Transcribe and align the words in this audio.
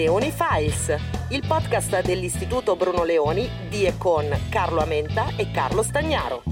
Leoni 0.00 0.32
Files, 0.32 0.96
il 1.28 1.44
podcast 1.46 2.02
dell'Istituto 2.02 2.74
Bruno 2.74 3.04
Leoni 3.04 3.46
di 3.68 3.84
e 3.84 3.98
con 3.98 4.24
Carlo 4.48 4.80
Amenta 4.80 5.26
e 5.36 5.50
Carlo 5.50 5.82
Stagnaro. 5.82 6.42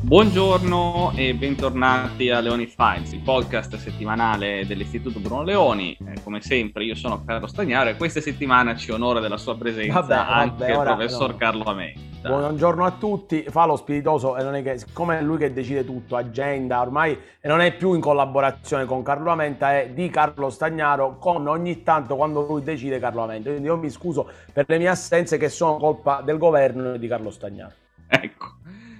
Buongiorno 0.00 1.12
e 1.16 1.34
bentornati 1.34 2.30
a 2.30 2.40
Leoni 2.40 2.64
Files, 2.64 3.12
il 3.12 3.20
podcast 3.20 3.76
settimanale 3.76 4.64
dell'Istituto 4.66 5.20
Bruno 5.20 5.42
Leoni. 5.42 5.98
Eh, 6.00 6.22
come 6.22 6.40
sempre, 6.40 6.84
io 6.84 6.94
sono 6.94 7.22
Carlo 7.26 7.46
Stagnaro 7.46 7.90
e 7.90 7.96
questa 7.96 8.22
settimana 8.22 8.74
ci 8.74 8.90
onora 8.90 9.20
della 9.20 9.36
sua 9.36 9.54
presenza 9.54 10.00
Vabbè, 10.00 10.14
vabbè, 10.14 10.32
anche 10.32 10.72
ora, 10.72 10.92
il 10.92 10.96
professor 10.96 11.32
no. 11.32 11.36
Carlo 11.36 11.64
Amenta. 11.64 12.07
Buongiorno 12.20 12.84
a 12.84 12.90
tutti, 12.90 13.44
fa 13.48 13.64
lo 13.64 13.76
spiritoso 13.76 14.36
e 14.36 14.42
non 14.42 14.56
è 14.56 14.62
che, 14.62 14.78
siccome 14.78 15.18
è 15.18 15.22
lui 15.22 15.38
che 15.38 15.52
decide 15.52 15.84
tutto, 15.84 16.16
agenda 16.16 16.80
ormai, 16.80 17.16
e 17.40 17.46
non 17.46 17.60
è 17.60 17.74
più 17.76 17.94
in 17.94 18.00
collaborazione 18.00 18.86
con 18.86 19.02
Carlo 19.02 19.30
Amenta, 19.30 19.78
è 19.78 19.90
di 19.90 20.10
Carlo 20.10 20.50
Stagnaro 20.50 21.16
con 21.18 21.46
ogni 21.46 21.84
tanto 21.84 22.16
quando 22.16 22.44
lui 22.46 22.62
decide 22.62 22.98
Carlo 22.98 23.22
Amenta. 23.22 23.50
Quindi 23.50 23.68
io 23.68 23.76
mi 23.76 23.88
scuso 23.88 24.28
per 24.52 24.64
le 24.66 24.78
mie 24.78 24.88
assenze 24.88 25.38
che 25.38 25.48
sono 25.48 25.76
colpa 25.76 26.20
del 26.22 26.38
governo 26.38 26.96
di 26.96 27.06
Carlo 27.06 27.30
Stagnaro. 27.30 27.72
Ecco, 28.08 28.46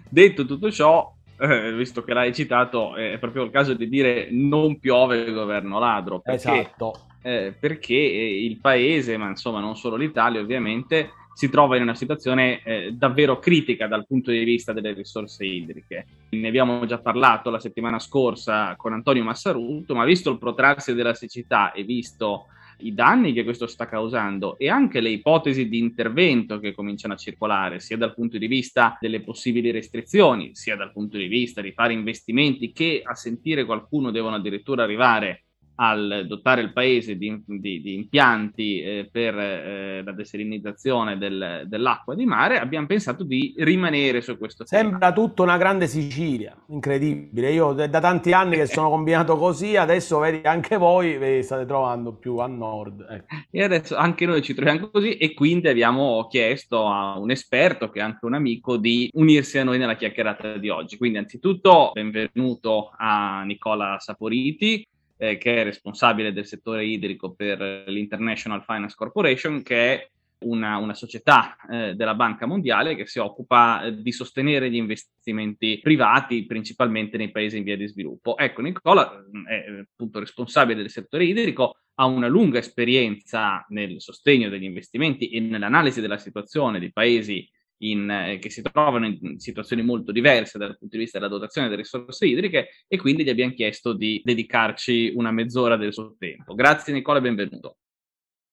detto 0.08 0.47
tutto 0.47 0.70
ciò, 0.70 1.12
eh, 1.41 1.72
visto 1.72 2.05
che 2.05 2.14
l'hai 2.14 2.32
citato, 2.32 2.94
è 2.94 3.19
proprio 3.19 3.42
il 3.42 3.50
caso 3.50 3.75
di 3.75 3.88
dire 3.88 4.28
non 4.30 4.78
piove 4.78 5.16
il 5.16 5.34
governo 5.34 5.80
ladro. 5.80 6.20
Perché, 6.20 6.60
Esatto. 6.60 6.92
eh, 7.22 7.53
perché 7.59 7.94
il 7.94 8.59
paese, 8.59 9.16
ma 9.16 9.28
insomma 9.28 9.59
non 9.59 9.76
solo 9.76 9.97
l'Italia 9.97 10.41
ovviamente, 10.41 11.10
si 11.38 11.49
trova 11.49 11.76
in 11.76 11.82
una 11.82 11.94
situazione 11.94 12.60
eh, 12.65 12.91
davvero 12.91 13.38
critica 13.38 13.87
dal 13.87 14.09
punto 14.09 14.32
di 14.32 14.43
vista 14.43 14.72
delle 14.72 14.93
risorse 14.93 15.44
idriche. 15.44 16.04
Ne 16.31 16.49
abbiamo 16.49 16.84
già 16.84 16.99
parlato 16.99 17.49
la 17.49 17.60
settimana 17.60 18.00
scorsa 18.00 18.75
con 18.75 18.93
Antonio 18.93 19.22
Massaruto, 19.22 19.94
ma 19.94 20.04
visto 20.04 20.32
il 20.32 20.38
protrarsi 20.38 20.94
della 20.94 21.15
siccità 21.15 21.71
e 21.71 21.84
visto 21.84 22.47
i 22.78 22.93
danni 22.93 23.32
che 23.32 23.44
questo 23.44 23.69
sta 23.69 23.87
causando 23.87 24.59
e 24.59 24.69
anche 24.69 24.99
le 24.99 25.10
ipotesi 25.10 25.69
di 25.69 25.78
intervento 25.78 26.59
che 26.59 26.75
cominciano 26.75 27.15
a 27.15 27.16
circolare, 27.16 27.78
sia 27.78 27.97
dal 27.97 28.15
punto 28.15 28.37
di 28.37 28.49
vista 28.49 28.99
delle 29.00 29.20
possibili 29.20 29.70
restrizioni, 29.70 30.56
sia 30.56 30.75
dal 30.75 30.91
punto 30.91 31.19
di 31.19 31.28
vista 31.28 31.60
di 31.60 31.70
fare 31.70 31.93
investimenti 31.93 32.72
che 32.72 33.00
a 33.05 33.15
sentire 33.15 33.65
qualcuno 33.65 34.10
devono 34.10 34.34
addirittura 34.34 34.82
arrivare 34.82 35.44
al 35.81 36.25
dotare 36.27 36.61
il 36.62 36.72
paese 36.72 37.16
di, 37.16 37.43
di- 37.47 37.81
di 37.81 37.94
impianti 37.94 38.81
eh, 38.81 39.09
per 39.11 39.39
eh, 39.39 40.03
la 40.03 40.12
desalinizzazione 40.12 41.19
del- 41.19 41.65
dell'acqua 41.66 42.15
di 42.15 42.25
mare, 42.25 42.59
abbiamo 42.59 42.87
pensato 42.87 43.22
di 43.25 43.55
rimanere 43.59 44.21
su 44.21 44.37
questo 44.38 44.65
tema. 44.65 44.83
Sembra 44.83 45.12
tutto 45.12 45.43
una 45.43 45.56
grande 45.56 45.87
Sicilia, 45.87 46.56
incredibile. 46.69 47.53
Io 47.53 47.72
da 47.72 47.87
da 47.87 48.00
tanti 48.00 48.33
anni 48.33 48.56
che 48.56 48.67
sono 48.67 48.91
combinato 48.91 49.37
così, 49.37 49.77
adesso 49.77 50.19
vedi 50.19 50.47
anche 50.47 50.77
voi 50.77 51.17
vi 51.19 51.43
state 51.43 51.65
trovando 51.65 52.12
più 52.15 52.37
a 52.38 52.47
nord. 52.47 53.06
ecco. 53.09 53.27
E 53.50 53.62
adesso 53.62 53.97
anche 53.97 54.27
noi 54.27 54.43
ci 54.43 54.55
troviamo 54.55 54.88
così 54.88 55.17
e 55.17 55.34
quindi 55.34 55.69
abbiamo 55.69 56.27
chiesto 56.28 56.87
a 56.87 57.19
un 57.19 57.31
esperto, 57.31 57.88
che 57.91 58.00
è 58.00 58.03
anche 58.03 58.25
un 58.25 58.34
amico, 58.34 58.77
di 58.77 59.09
unirsi 59.15 59.59
a 59.59 59.65
noi 59.65 59.78
nella 59.78 59.97
chiacchierata 59.97 60.56
di 60.59 60.69
oggi. 60.69 60.97
Quindi 60.97 61.19
anzitutto 61.19 61.91
benvenuto 61.93 62.93
a 62.97 63.43
Nicola 63.44 63.97
Saporiti, 63.99 64.87
eh, 65.19 65.37
che 65.37 65.61
è 65.61 65.65
responsabile 65.65 66.33
del 66.33 66.47
settore 66.47 66.87
idrico 66.87 67.34
per 67.34 67.84
l'International 67.89 68.65
Finance 68.65 68.95
Corporation, 68.97 69.62
che 69.62 69.95
è 69.95 70.11
una, 70.41 70.77
una 70.77 70.95
società 70.95 71.56
eh, 71.69 71.95
della 71.95 72.15
Banca 72.15 72.47
Mondiale 72.47 72.95
che 72.95 73.06
si 73.06 73.19
occupa 73.19 73.83
eh, 73.83 74.01
di 74.01 74.12
sostenere 74.12 74.71
gli 74.71 74.77
investimenti 74.77 75.81
privati, 75.83 76.47
principalmente 76.47 77.17
nei 77.17 77.31
paesi 77.31 77.59
in 77.59 77.65
via 77.65 77.77
di 77.77 77.89
sviluppo. 77.89 78.37
Ecco, 78.37 78.62
Nicola 78.62 79.25
mh, 79.31 79.47
è 79.47 79.65
eh, 79.69 79.81
appunto 79.81 80.21
responsabile 80.21 80.81
del 80.81 80.91
settore 80.91 81.25
idrico, 81.25 81.79
ha 81.95 82.05
una 82.06 82.29
lunga 82.29 82.61
esperienza 82.61 83.65
nel 83.71 84.00
sostegno 84.00 84.49
degli 84.49 84.65
investimenti 84.65 85.31
e 85.31 85.41
nell'analisi 85.41 86.00
della 86.00 86.19
situazione 86.19 86.79
dei 86.79 86.93
paesi 86.93 87.49
in, 87.78 88.11
eh, 88.11 88.39
che 88.39 88.50
si 88.50 88.62
trovano 88.62 89.06
in 89.06 89.39
situazioni 89.39 89.83
molto 89.83 90.12
diverse 90.12 90.59
dal 90.59 90.77
punto 90.78 90.97
di 90.97 91.03
vista 91.03 91.19
della 91.19 91.31
dotazione 91.31 91.69
delle 91.69 91.83
risorse 91.83 92.27
idriche 92.27 92.69
e 92.87 92.97
quindi 92.97 93.25
gli 93.25 93.31
abbiamo 93.31 93.53
chiesto 93.53 93.93
di 93.93 94.21
dedicarci 94.25 95.12
una 95.15 95.31
mezz'ora 95.31 95.77
del 95.77 95.93
suo 95.93 96.15
tempo. 96.19 96.55
Grazie 96.55 96.93
Nicola 96.93 97.19
e 97.19 97.22
benvenuto. 97.22 97.77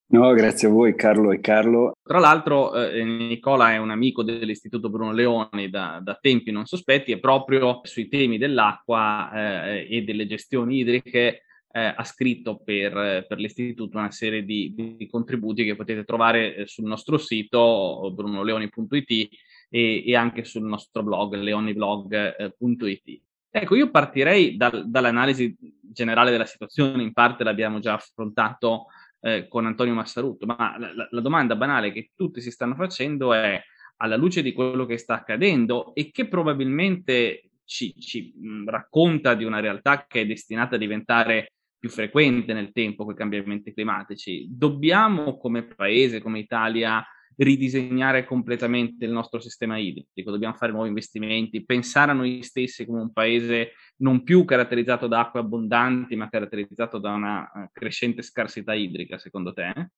No, 0.08 0.32
grazie 0.34 0.68
a 0.68 0.70
voi 0.70 0.94
Carlo 0.94 1.32
e 1.32 1.40
Carlo. 1.40 1.94
Tra 2.00 2.20
l'altro 2.20 2.74
eh, 2.76 3.02
Nicola 3.02 3.72
è 3.72 3.78
un 3.78 3.90
amico 3.90 4.22
dell'Istituto 4.22 4.88
Bruno 4.88 5.10
Leoni 5.10 5.68
da, 5.68 5.98
da 6.00 6.16
tempi 6.20 6.52
non 6.52 6.64
sospetti 6.64 7.10
e 7.10 7.18
proprio 7.18 7.80
sui 7.82 8.06
temi 8.06 8.38
dell'acqua 8.38 9.30
eh, 9.34 9.88
e 9.90 10.02
delle 10.02 10.26
gestioni 10.26 10.78
idriche 10.78 11.45
eh, 11.72 11.94
ha 11.96 12.04
scritto 12.04 12.56
per, 12.56 13.26
per 13.26 13.38
l'istituto 13.38 13.98
una 13.98 14.10
serie 14.10 14.44
di, 14.44 14.72
di 14.74 15.06
contributi 15.06 15.64
che 15.64 15.76
potete 15.76 16.04
trovare 16.04 16.54
eh, 16.54 16.66
sul 16.66 16.86
nostro 16.86 17.18
sito 17.18 18.10
brunoleoni.it 18.14 19.28
e, 19.68 20.04
e 20.06 20.16
anche 20.16 20.44
sul 20.44 20.64
nostro 20.64 21.02
blog 21.02 21.34
leoniblog.it. 21.34 23.20
Ecco, 23.50 23.74
io 23.74 23.90
partirei 23.90 24.56
dal- 24.56 24.88
dall'analisi 24.88 25.56
generale 25.80 26.30
della 26.30 26.44
situazione, 26.44 27.02
in 27.02 27.12
parte 27.12 27.42
l'abbiamo 27.42 27.78
già 27.78 27.94
affrontato 27.94 28.86
eh, 29.20 29.48
con 29.48 29.66
Antonio 29.66 29.94
Massaruto, 29.94 30.46
ma 30.46 30.76
la, 30.78 31.08
la- 31.10 31.20
domanda 31.20 31.56
banale 31.56 31.90
che 31.90 32.10
tutti 32.14 32.40
si 32.40 32.50
stanno 32.50 32.74
facendo 32.74 33.32
è, 33.32 33.60
alla 33.98 34.16
luce 34.16 34.42
di 34.42 34.52
quello 34.52 34.84
che 34.84 34.98
sta 34.98 35.14
accadendo 35.14 35.94
e 35.94 36.10
che 36.10 36.28
probabilmente 36.28 37.50
ci, 37.64 37.94
ci, 37.98 38.34
racconta 38.66 39.34
di 39.34 39.44
una 39.44 39.60
realtà 39.60 40.06
che 40.06 40.20
è 40.20 40.26
destinata 40.26 40.76
a 40.76 40.78
diventare 40.78 41.54
più 41.86 41.88
frequente 41.88 42.52
nel 42.52 42.72
tempo 42.72 43.04
con 43.04 43.14
i 43.14 43.16
cambiamenti 43.16 43.72
climatici, 43.72 44.46
dobbiamo 44.50 45.38
come 45.38 45.64
paese, 45.64 46.20
come 46.20 46.40
Italia, 46.40 47.04
ridisegnare 47.36 48.24
completamente 48.24 49.04
il 49.04 49.12
nostro 49.12 49.40
sistema 49.40 49.78
idrico, 49.78 50.30
dobbiamo 50.30 50.54
fare 50.54 50.72
nuovi 50.72 50.88
investimenti, 50.88 51.64
pensare 51.64 52.10
a 52.10 52.14
noi 52.14 52.42
stessi 52.42 52.86
come 52.86 53.00
un 53.00 53.12
paese 53.12 53.72
non 53.98 54.22
più 54.22 54.44
caratterizzato 54.44 55.06
da 55.06 55.20
acque 55.20 55.40
abbondanti, 55.40 56.16
ma 56.16 56.28
caratterizzato 56.28 56.98
da 56.98 57.12
una 57.12 57.50
eh, 57.50 57.70
crescente 57.72 58.22
scarsità 58.22 58.74
idrica, 58.74 59.18
secondo 59.18 59.52
te? 59.52 59.90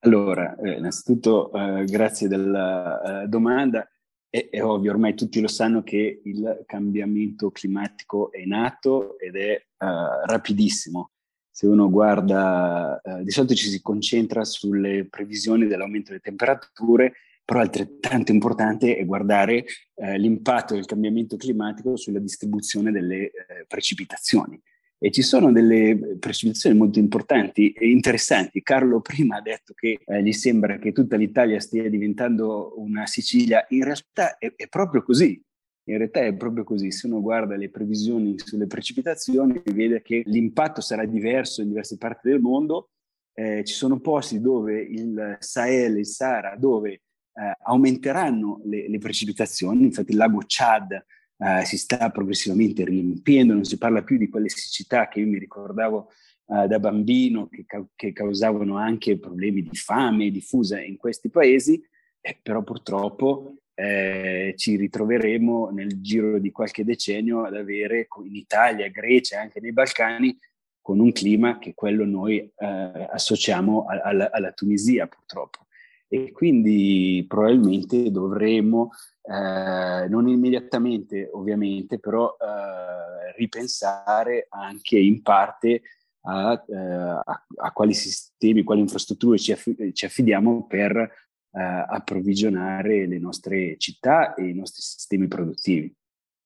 Allora, 0.00 0.56
eh, 0.56 0.78
innanzitutto 0.78 1.52
eh, 1.52 1.84
grazie 1.84 2.26
della 2.26 3.22
eh, 3.22 3.28
domanda. 3.28 3.88
È, 4.30 4.48
è 4.48 4.62
ovvio, 4.62 4.92
ormai 4.92 5.14
tutti 5.14 5.40
lo 5.40 5.48
sanno 5.48 5.82
che 5.82 6.20
il 6.24 6.62
cambiamento 6.64 7.50
climatico 7.50 8.30
è 8.30 8.44
nato 8.44 9.18
ed 9.18 9.34
è 9.34 9.50
eh, 9.50 9.64
rapidissimo. 9.76 11.10
Se 11.50 11.66
uno 11.66 11.90
guarda, 11.90 13.00
eh, 13.00 13.24
di 13.24 13.30
solito 13.32 13.54
ci 13.54 13.68
si 13.68 13.82
concentra 13.82 14.44
sulle 14.44 15.08
previsioni 15.10 15.66
dell'aumento 15.66 16.10
delle 16.10 16.22
temperature, 16.22 17.12
però 17.44 17.58
altrettanto 17.58 18.30
importante 18.30 18.96
è 18.96 19.04
guardare 19.04 19.64
eh, 19.96 20.16
l'impatto 20.16 20.74
del 20.74 20.86
cambiamento 20.86 21.36
climatico 21.36 21.96
sulla 21.96 22.20
distribuzione 22.20 22.92
delle 22.92 23.32
precipitazioni. 23.66 24.62
E 25.02 25.10
ci 25.10 25.22
sono 25.22 25.50
delle 25.50 26.18
precipitazioni 26.18 26.76
molto 26.76 26.98
importanti 26.98 27.72
e 27.72 27.88
interessanti. 27.88 28.60
Carlo 28.60 29.00
prima 29.00 29.38
ha 29.38 29.40
detto 29.40 29.72
che 29.72 29.98
eh, 30.04 30.22
gli 30.22 30.32
sembra 30.32 30.78
che 30.78 30.92
tutta 30.92 31.16
l'Italia 31.16 31.58
stia 31.58 31.88
diventando 31.88 32.74
una 32.76 33.06
Sicilia. 33.06 33.64
In 33.70 33.84
realtà 33.84 34.36
è, 34.36 34.52
è 34.54 34.68
proprio 34.68 35.02
così. 35.02 35.42
In 35.84 35.96
realtà 35.96 36.20
è 36.20 36.34
proprio 36.34 36.64
così, 36.64 36.92
se 36.92 37.06
uno 37.06 37.20
guarda 37.20 37.56
le 37.56 37.70
previsioni 37.70 38.38
sulle 38.38 38.66
precipitazioni 38.66 39.60
vede 39.64 40.02
che 40.02 40.22
l'impatto 40.26 40.80
sarà 40.80 41.04
diverso 41.06 41.62
in 41.62 41.68
diverse 41.68 41.96
parti 41.96 42.28
del 42.28 42.40
mondo, 42.40 42.90
eh, 43.32 43.64
ci 43.64 43.72
sono 43.72 43.98
posti 44.00 44.40
dove 44.40 44.80
il 44.80 45.36
Sahel, 45.40 45.98
il 45.98 46.06
Sahara, 46.06 46.56
dove 46.56 46.90
eh, 46.92 47.56
aumenteranno 47.62 48.60
le, 48.64 48.88
le, 48.88 48.98
precipitazioni, 48.98 49.84
infatti 49.84 50.12
il 50.12 50.18
lago 50.18 50.42
Chad 50.46 51.04
eh, 51.40 51.64
si 51.64 51.78
sta 51.78 52.10
progressivamente 52.10 52.84
riempiendo, 52.84 53.54
non 53.54 53.64
si 53.64 53.78
parla 53.78 54.02
più 54.02 54.18
di 54.18 54.28
quelle 54.28 54.48
siccità 54.48 55.08
che 55.08 55.20
io 55.20 55.26
mi 55.26 55.38
ricordavo 55.38 56.10
eh, 56.46 56.66
da 56.66 56.78
bambino, 56.78 57.48
che, 57.48 57.64
che, 57.94 58.12
causavano 58.12 58.76
anche 58.76 59.18
problemi 59.18 59.62
di 59.62 59.74
fame 59.76 60.30
diffusa 60.30 60.80
in 60.80 60.96
questi 60.96 61.30
paesi, 61.30 61.82
eh, 62.20 62.38
però 62.42 62.62
purtroppo 62.62 63.54
eh, 63.74 64.52
ci 64.56 64.76
ritroveremo 64.76 65.70
nel 65.70 66.00
giro 66.02 66.38
di 66.38 66.50
qualche 66.50 66.84
decennio 66.84 67.44
ad 67.44 67.56
avere 67.56 68.08
in 68.24 68.36
Italia, 68.36 68.88
Grecia 68.88 69.36
e 69.36 69.38
anche 69.38 69.60
nei 69.60 69.72
Balcani 69.72 70.36
con 70.82 70.98
un 70.98 71.12
clima 71.12 71.58
che 71.58 71.72
quello 71.72 72.04
noi 72.04 72.38
eh, 72.38 73.08
associamo 73.10 73.86
a, 73.86 74.00
a, 74.00 74.28
alla 74.32 74.52
Tunisia 74.52 75.06
purtroppo. 75.06 75.66
E 76.08 76.32
quindi 76.32 77.24
probabilmente 77.28 78.10
dovremo, 78.10 78.90
eh, 79.22 80.06
non 80.08 80.28
immediatamente 80.28 81.28
ovviamente, 81.32 81.98
però 81.98 82.36
eh, 82.38 83.32
ripensare 83.36 84.46
anche 84.48 84.98
in 84.98 85.22
parte 85.22 85.82
a, 86.22 86.64
eh, 86.66 86.76
a, 86.76 87.46
a, 87.56 87.72
quali 87.72 87.94
sistemi, 87.94 88.62
quali 88.62 88.80
infrastrutture 88.80 89.38
ci, 89.38 89.52
aff- 89.52 89.92
ci 89.92 90.04
affidiamo 90.04 90.66
per 90.66 90.96
eh, 90.96 91.10
approvvigionare 91.52 93.06
le 93.06 93.18
nostre 93.18 93.76
città 93.78 94.34
e 94.34 94.48
i 94.48 94.54
nostri 94.54 94.82
sistemi 94.82 95.28
produttivi. 95.28 95.94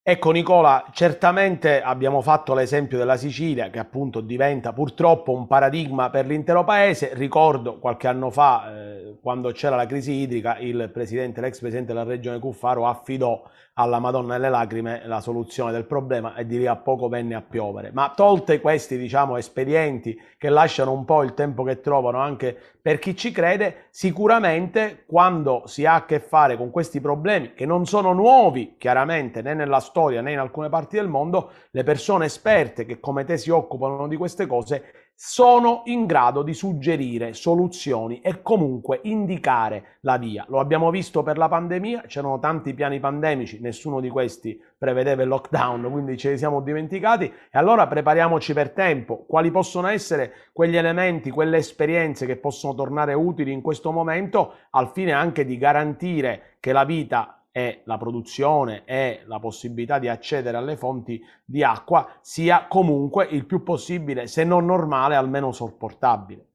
Ecco 0.06 0.32
Nicola, 0.32 0.84
certamente 0.92 1.80
abbiamo 1.80 2.20
fatto 2.20 2.52
l'esempio 2.52 2.98
della 2.98 3.16
Sicilia 3.16 3.70
che 3.70 3.78
appunto 3.78 4.20
diventa 4.20 4.74
purtroppo 4.74 5.32
un 5.32 5.46
paradigma 5.46 6.10
per 6.10 6.26
l'intero 6.26 6.62
paese. 6.62 7.12
Ricordo 7.14 7.78
qualche 7.78 8.06
anno 8.06 8.28
fa, 8.28 8.70
eh, 8.70 9.16
quando 9.22 9.50
c'era 9.52 9.76
la 9.76 9.86
crisi 9.86 10.12
idrica, 10.12 10.58
il 10.58 10.90
presidente, 10.92 11.40
l'ex 11.40 11.58
presidente 11.58 11.94
della 11.94 12.04
regione 12.04 12.38
Cuffaro 12.38 12.86
affidò 12.86 13.42
alla 13.76 13.98
Madonna 13.98 14.34
delle 14.34 14.50
Lacrime 14.50 15.00
la 15.06 15.22
soluzione 15.22 15.72
del 15.72 15.86
problema 15.86 16.34
e 16.34 16.44
di 16.44 16.58
lì 16.58 16.66
a 16.66 16.76
poco 16.76 17.08
venne 17.08 17.34
a 17.34 17.40
piovere. 17.40 17.90
Ma 17.90 18.12
tolte 18.14 18.60
questi, 18.60 18.98
diciamo, 18.98 19.38
espedienti 19.38 20.20
che 20.36 20.50
lasciano 20.50 20.92
un 20.92 21.06
po' 21.06 21.22
il 21.22 21.32
tempo 21.32 21.62
che 21.62 21.80
trovano 21.80 22.18
anche 22.18 22.56
per 22.80 22.98
chi 22.98 23.16
ci 23.16 23.32
crede, 23.32 23.86
sicuramente 23.88 25.04
quando 25.06 25.62
si 25.64 25.86
ha 25.86 25.94
a 25.94 26.04
che 26.04 26.20
fare 26.20 26.58
con 26.58 26.70
questi 26.70 27.00
problemi 27.00 27.54
che 27.54 27.64
non 27.64 27.86
sono 27.86 28.12
nuovi, 28.12 28.74
chiaramente, 28.76 29.40
né 29.40 29.54
nella 29.54 29.80
storia 29.80 29.92
né 30.20 30.32
in 30.32 30.38
alcune 30.38 30.68
parti 30.68 30.96
del 30.96 31.08
mondo, 31.08 31.50
le 31.70 31.82
persone 31.82 32.26
esperte 32.26 32.84
che 32.84 33.00
come 33.00 33.24
te 33.24 33.38
si 33.38 33.50
occupano 33.50 34.08
di 34.08 34.16
queste 34.16 34.46
cose 34.46 35.04
sono 35.16 35.82
in 35.84 36.06
grado 36.06 36.42
di 36.42 36.52
suggerire 36.54 37.34
soluzioni 37.34 38.20
e 38.20 38.42
comunque 38.42 38.98
indicare 39.04 39.98
la 40.00 40.18
via. 40.18 40.44
Lo 40.48 40.58
abbiamo 40.58 40.90
visto 40.90 41.22
per 41.22 41.38
la 41.38 41.48
pandemia, 41.48 42.02
c'erano 42.08 42.40
tanti 42.40 42.74
piani 42.74 42.98
pandemici, 42.98 43.60
nessuno 43.60 44.00
di 44.00 44.08
questi 44.08 44.60
prevedeva 44.76 45.22
il 45.22 45.28
lockdown, 45.28 45.88
quindi 45.90 46.16
ce 46.16 46.32
li 46.32 46.38
siamo 46.38 46.60
dimenticati 46.60 47.26
e 47.26 47.58
allora 47.58 47.86
prepariamoci 47.86 48.52
per 48.52 48.70
tempo. 48.70 49.24
Quali 49.24 49.52
possono 49.52 49.86
essere 49.86 50.32
quegli 50.52 50.76
elementi, 50.76 51.30
quelle 51.30 51.58
esperienze 51.58 52.26
che 52.26 52.36
possono 52.36 52.74
tornare 52.74 53.14
utili 53.14 53.52
in 53.52 53.62
questo 53.62 53.92
momento 53.92 54.54
al 54.70 54.90
fine 54.92 55.12
anche 55.12 55.44
di 55.44 55.56
garantire 55.56 56.56
che 56.58 56.72
la 56.72 56.84
vita 56.84 57.43
e 57.56 57.82
la 57.84 57.96
produzione 57.98 58.82
e 58.84 59.20
la 59.26 59.38
possibilità 59.38 60.00
di 60.00 60.08
accedere 60.08 60.56
alle 60.56 60.76
fonti 60.76 61.22
di 61.44 61.62
acqua 61.62 62.18
sia 62.20 62.66
comunque 62.66 63.28
il 63.30 63.46
più 63.46 63.62
possibile, 63.62 64.26
se 64.26 64.42
non 64.42 64.64
normale, 64.64 65.14
almeno 65.14 65.52
sopportabile. 65.52 66.48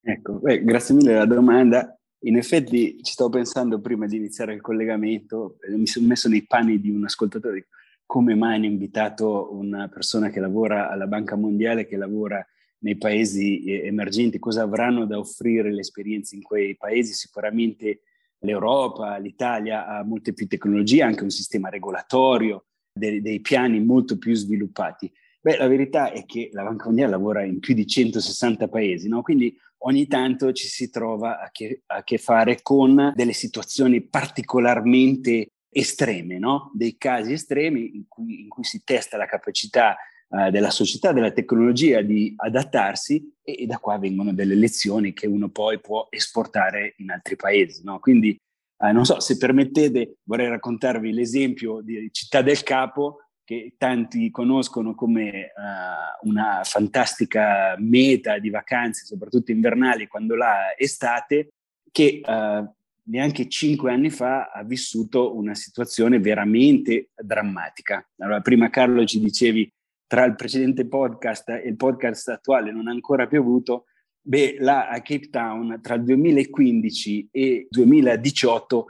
Ecco, 0.00 0.38
beh, 0.38 0.64
grazie 0.64 0.94
mille 0.94 1.12
della 1.12 1.26
domanda. 1.26 1.94
In 2.20 2.38
effetti 2.38 2.96
ci 3.02 3.12
stavo 3.12 3.28
pensando 3.28 3.78
prima 3.78 4.06
di 4.06 4.16
iniziare 4.16 4.54
il 4.54 4.62
collegamento, 4.62 5.58
eh, 5.60 5.76
mi 5.76 5.86
sono 5.86 6.06
messo 6.06 6.30
nei 6.30 6.46
panni 6.46 6.80
di 6.80 6.88
un 6.88 7.04
ascoltatore, 7.04 7.66
come 8.06 8.34
mai 8.34 8.54
hanno 8.54 8.64
invitato 8.64 9.54
una 9.54 9.86
persona 9.88 10.30
che 10.30 10.40
lavora 10.40 10.88
alla 10.88 11.06
Banca 11.06 11.36
Mondiale, 11.36 11.86
che 11.86 11.98
lavora 11.98 12.42
nei 12.78 12.96
paesi 12.96 13.64
eh, 13.64 13.86
emergenti, 13.86 14.38
cosa 14.38 14.62
avranno 14.62 15.04
da 15.04 15.18
offrire 15.18 15.70
le 15.70 15.80
esperienze 15.80 16.36
in 16.36 16.42
quei 16.42 16.74
paesi? 16.74 17.12
Sicuramente 17.12 18.00
l'Europa, 18.46 19.18
l'Italia 19.18 19.86
ha 19.86 20.04
molte 20.04 20.32
più 20.32 20.46
tecnologie, 20.46 21.02
anche 21.02 21.24
un 21.24 21.30
sistema 21.30 21.68
regolatorio, 21.68 22.64
dei, 22.96 23.20
dei 23.20 23.40
piani 23.40 23.80
molto 23.80 24.16
più 24.16 24.34
sviluppati. 24.34 25.12
Beh, 25.40 25.58
la 25.58 25.68
verità 25.68 26.10
è 26.10 26.24
che 26.24 26.48
la 26.52 26.62
Banca 26.62 26.86
Mondiale 26.86 27.10
lavora 27.10 27.44
in 27.44 27.60
più 27.60 27.74
di 27.74 27.86
160 27.86 28.68
paesi, 28.68 29.08
no? 29.08 29.22
quindi 29.22 29.54
ogni 29.78 30.06
tanto 30.06 30.52
ci 30.52 30.66
si 30.66 30.90
trova 30.90 31.40
a 31.40 31.50
che, 31.50 31.82
a 31.86 32.02
che 32.02 32.18
fare 32.18 32.62
con 32.62 33.12
delle 33.14 33.32
situazioni 33.32 34.00
particolarmente 34.02 35.50
estreme, 35.68 36.38
no? 36.38 36.70
dei 36.74 36.96
casi 36.96 37.32
estremi 37.32 37.96
in 37.96 38.08
cui, 38.08 38.42
in 38.42 38.48
cui 38.48 38.64
si 38.64 38.82
testa 38.82 39.16
la 39.16 39.26
capacità 39.26 39.96
uh, 40.28 40.50
della 40.50 40.70
società, 40.70 41.12
della 41.12 41.32
tecnologia 41.32 42.02
di 42.02 42.32
adattarsi 42.36 43.34
e, 43.42 43.62
e, 43.62 43.66
da 43.66 43.78
qua 43.78 43.98
vengono 43.98 44.32
delle 44.32 44.54
lezioni 44.54 45.12
che 45.12 45.26
uno 45.26 45.48
poi 45.48 45.80
può 45.80 46.06
esportare 46.10 46.94
in 46.98 47.10
altri 47.10 47.36
paesi. 47.36 47.82
No? 47.84 47.98
Quindi 47.98 48.36
uh, 48.78 48.92
non 48.92 49.04
so, 49.04 49.20
se 49.20 49.36
permettete 49.36 50.18
vorrei 50.24 50.48
raccontarvi 50.48 51.12
l'esempio 51.12 51.80
di 51.80 52.08
Città 52.12 52.42
del 52.42 52.62
Capo 52.62 53.20
che 53.46 53.74
tanti 53.78 54.28
conoscono 54.30 54.96
come 54.96 55.52
uh, 55.54 56.28
una 56.28 56.62
fantastica 56.64 57.76
meta 57.78 58.40
di 58.40 58.50
vacanze, 58.50 59.04
soprattutto 59.04 59.52
invernali, 59.52 60.08
quando 60.08 60.34
la 60.34 60.74
estate, 60.76 61.50
che 61.92 62.22
uh, 62.24 62.68
neanche 63.04 63.48
cinque 63.48 63.92
anni 63.92 64.10
fa 64.10 64.50
ha 64.50 64.64
vissuto 64.64 65.36
una 65.36 65.54
situazione 65.54 66.18
veramente 66.18 67.10
drammatica. 67.14 68.04
Allora, 68.18 68.40
prima 68.40 68.68
Carlo 68.68 69.04
ci 69.04 69.20
dicevi 69.20 69.70
tra 70.06 70.24
il 70.24 70.34
precedente 70.34 70.86
podcast 70.86 71.48
e 71.48 71.68
il 71.68 71.76
podcast 71.76 72.28
attuale 72.28 72.72
non 72.72 72.88
ha 72.88 72.92
ancora 72.92 73.26
piovuto, 73.26 73.86
beh, 74.20 74.56
là 74.60 74.88
a 74.88 75.00
Cape 75.02 75.28
Town 75.30 75.80
tra 75.82 75.94
il 75.94 76.04
2015 76.04 77.28
e 77.30 77.46
il 77.46 77.66
2018 77.68 78.86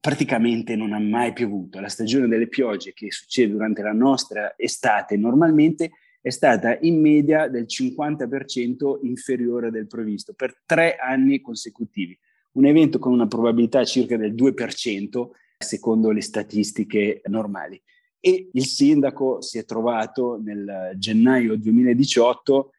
praticamente 0.00 0.76
non 0.76 0.92
ha 0.92 0.98
mai 0.98 1.32
piovuto. 1.32 1.80
La 1.80 1.88
stagione 1.88 2.28
delle 2.28 2.48
piogge 2.48 2.92
che 2.92 3.10
succede 3.10 3.52
durante 3.52 3.82
la 3.82 3.92
nostra 3.92 4.54
estate 4.56 5.16
normalmente 5.16 5.90
è 6.20 6.30
stata 6.30 6.76
in 6.80 7.00
media 7.00 7.48
del 7.48 7.66
50% 7.66 8.98
inferiore 9.02 9.70
del 9.70 9.86
previsto 9.86 10.34
per 10.34 10.62
tre 10.66 10.96
anni 10.96 11.40
consecutivi. 11.40 12.18
Un 12.52 12.66
evento 12.66 12.98
con 12.98 13.12
una 13.12 13.26
probabilità 13.26 13.84
circa 13.84 14.16
del 14.16 14.34
2% 14.34 15.28
secondo 15.58 16.10
le 16.10 16.20
statistiche 16.20 17.20
normali. 17.26 17.80
E 18.20 18.50
il 18.52 18.64
sindaco 18.66 19.40
si 19.40 19.58
è 19.58 19.64
trovato 19.64 20.40
nel 20.42 20.92
gennaio 20.96 21.56
2018 21.56 22.70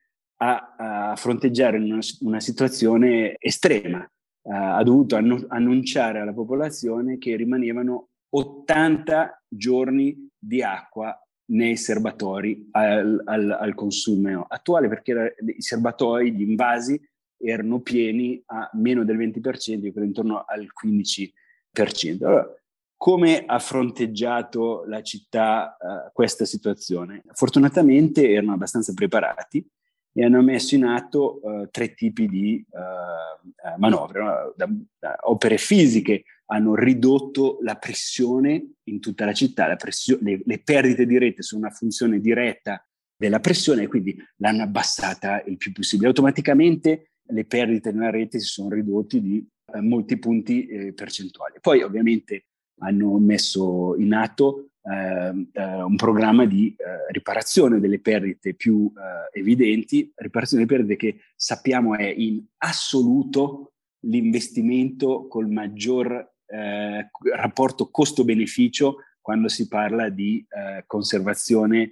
a, 0.42 0.76
a 1.12 1.16
fronteggiare 1.16 1.78
una, 1.78 2.00
una 2.22 2.40
situazione 2.40 3.36
estrema, 3.40 4.00
uh, 4.00 4.52
ha 4.52 4.84
dovuto 4.84 5.16
annu- 5.16 5.46
annunciare 5.50 6.20
alla 6.20 6.34
popolazione 6.34 7.18
che 7.18 7.36
rimanevano 7.36 8.10
80 8.30 9.44
giorni 9.48 10.30
di 10.38 10.62
acqua 10.62 11.18
nei 11.52 11.76
serbatoi 11.78 12.70
al, 12.72 13.22
al, 13.26 13.58
al 13.60 13.74
consumo 13.74 14.46
attuale 14.48 14.88
perché 14.88 15.12
era, 15.12 15.26
i 15.26 15.62
serbatoi, 15.62 16.34
gli 16.34 16.42
invasi 16.42 17.00
erano 17.42 17.80
pieni 17.80 18.42
a 18.48 18.70
meno 18.74 19.04
del 19.04 19.18
20%, 19.18 20.04
intorno 20.04 20.44
al 20.46 20.68
15%. 20.84 22.24
Allora, 22.24 22.54
come 23.00 23.46
ha 23.46 23.60
fronteggiato 23.60 24.84
la 24.86 25.02
città 25.02 25.78
uh, 25.80 26.12
questa 26.12 26.44
situazione? 26.44 27.24
Fortunatamente 27.32 28.30
erano 28.30 28.52
abbastanza 28.52 28.94
preparati 28.94 29.66
e 30.12 30.26
hanno 30.26 30.42
messo 30.42 30.76
in 30.76 30.84
atto 30.84 31.40
uh, 31.42 31.70
tre 31.72 31.94
tipi 31.94 32.28
di 32.28 32.62
uh, 32.70 33.80
manovre. 33.80 34.22
No? 34.22 34.54
Da, 34.54 34.70
da 35.00 35.16
opere 35.22 35.58
fisiche 35.58 36.26
hanno 36.48 36.76
ridotto 36.76 37.60
la 37.62 37.76
pressione 37.76 38.72
in 38.90 39.00
tutta 39.00 39.24
la 39.24 39.34
città, 39.34 39.68
la 39.68 39.78
le, 40.20 40.42
le 40.44 40.62
perdite 40.62 41.06
di 41.06 41.18
rete 41.18 41.42
sono 41.42 41.62
una 41.62 41.72
funzione 41.72 42.20
diretta 42.20 42.86
della 43.16 43.40
pressione 43.40 43.84
e 43.84 43.88
quindi 43.88 44.14
l'hanno 44.40 44.64
abbassata 44.64 45.42
il 45.44 45.56
più 45.56 45.72
possibile. 45.72 46.10
Automaticamente 46.10 47.12
le 47.30 47.46
perdite 47.46 47.94
nella 47.94 48.10
rete 48.10 48.40
si 48.40 48.48
sono 48.48 48.72
ridotte 48.72 49.22
di 49.22 49.48
eh, 49.74 49.80
molti 49.80 50.18
punti 50.18 50.66
eh, 50.66 50.94
percentuali. 50.94 51.60
Poi 51.62 51.82
ovviamente 51.82 52.48
hanno 52.80 53.18
messo 53.18 53.96
in 53.98 54.14
atto 54.14 54.70
ehm, 54.84 55.50
eh, 55.52 55.82
un 55.82 55.96
programma 55.96 56.46
di 56.46 56.76
eh, 56.78 57.12
riparazione 57.12 57.80
delle 57.80 58.00
perdite 58.00 58.54
più 58.54 58.92
eh, 58.96 59.40
evidenti, 59.40 60.12
riparazione 60.16 60.66
delle 60.66 60.78
perdite 60.78 61.00
che 61.00 61.22
sappiamo 61.36 61.96
è 61.96 62.06
in 62.06 62.44
assoluto 62.58 63.74
l'investimento 64.02 65.28
col 65.28 65.50
maggior 65.50 66.34
eh, 66.46 67.10
rapporto 67.36 67.90
costo-beneficio 67.90 68.98
quando 69.22 69.48
si 69.48 69.68
parla 69.68 70.10
di 70.10 70.44
conservazione 70.88 71.92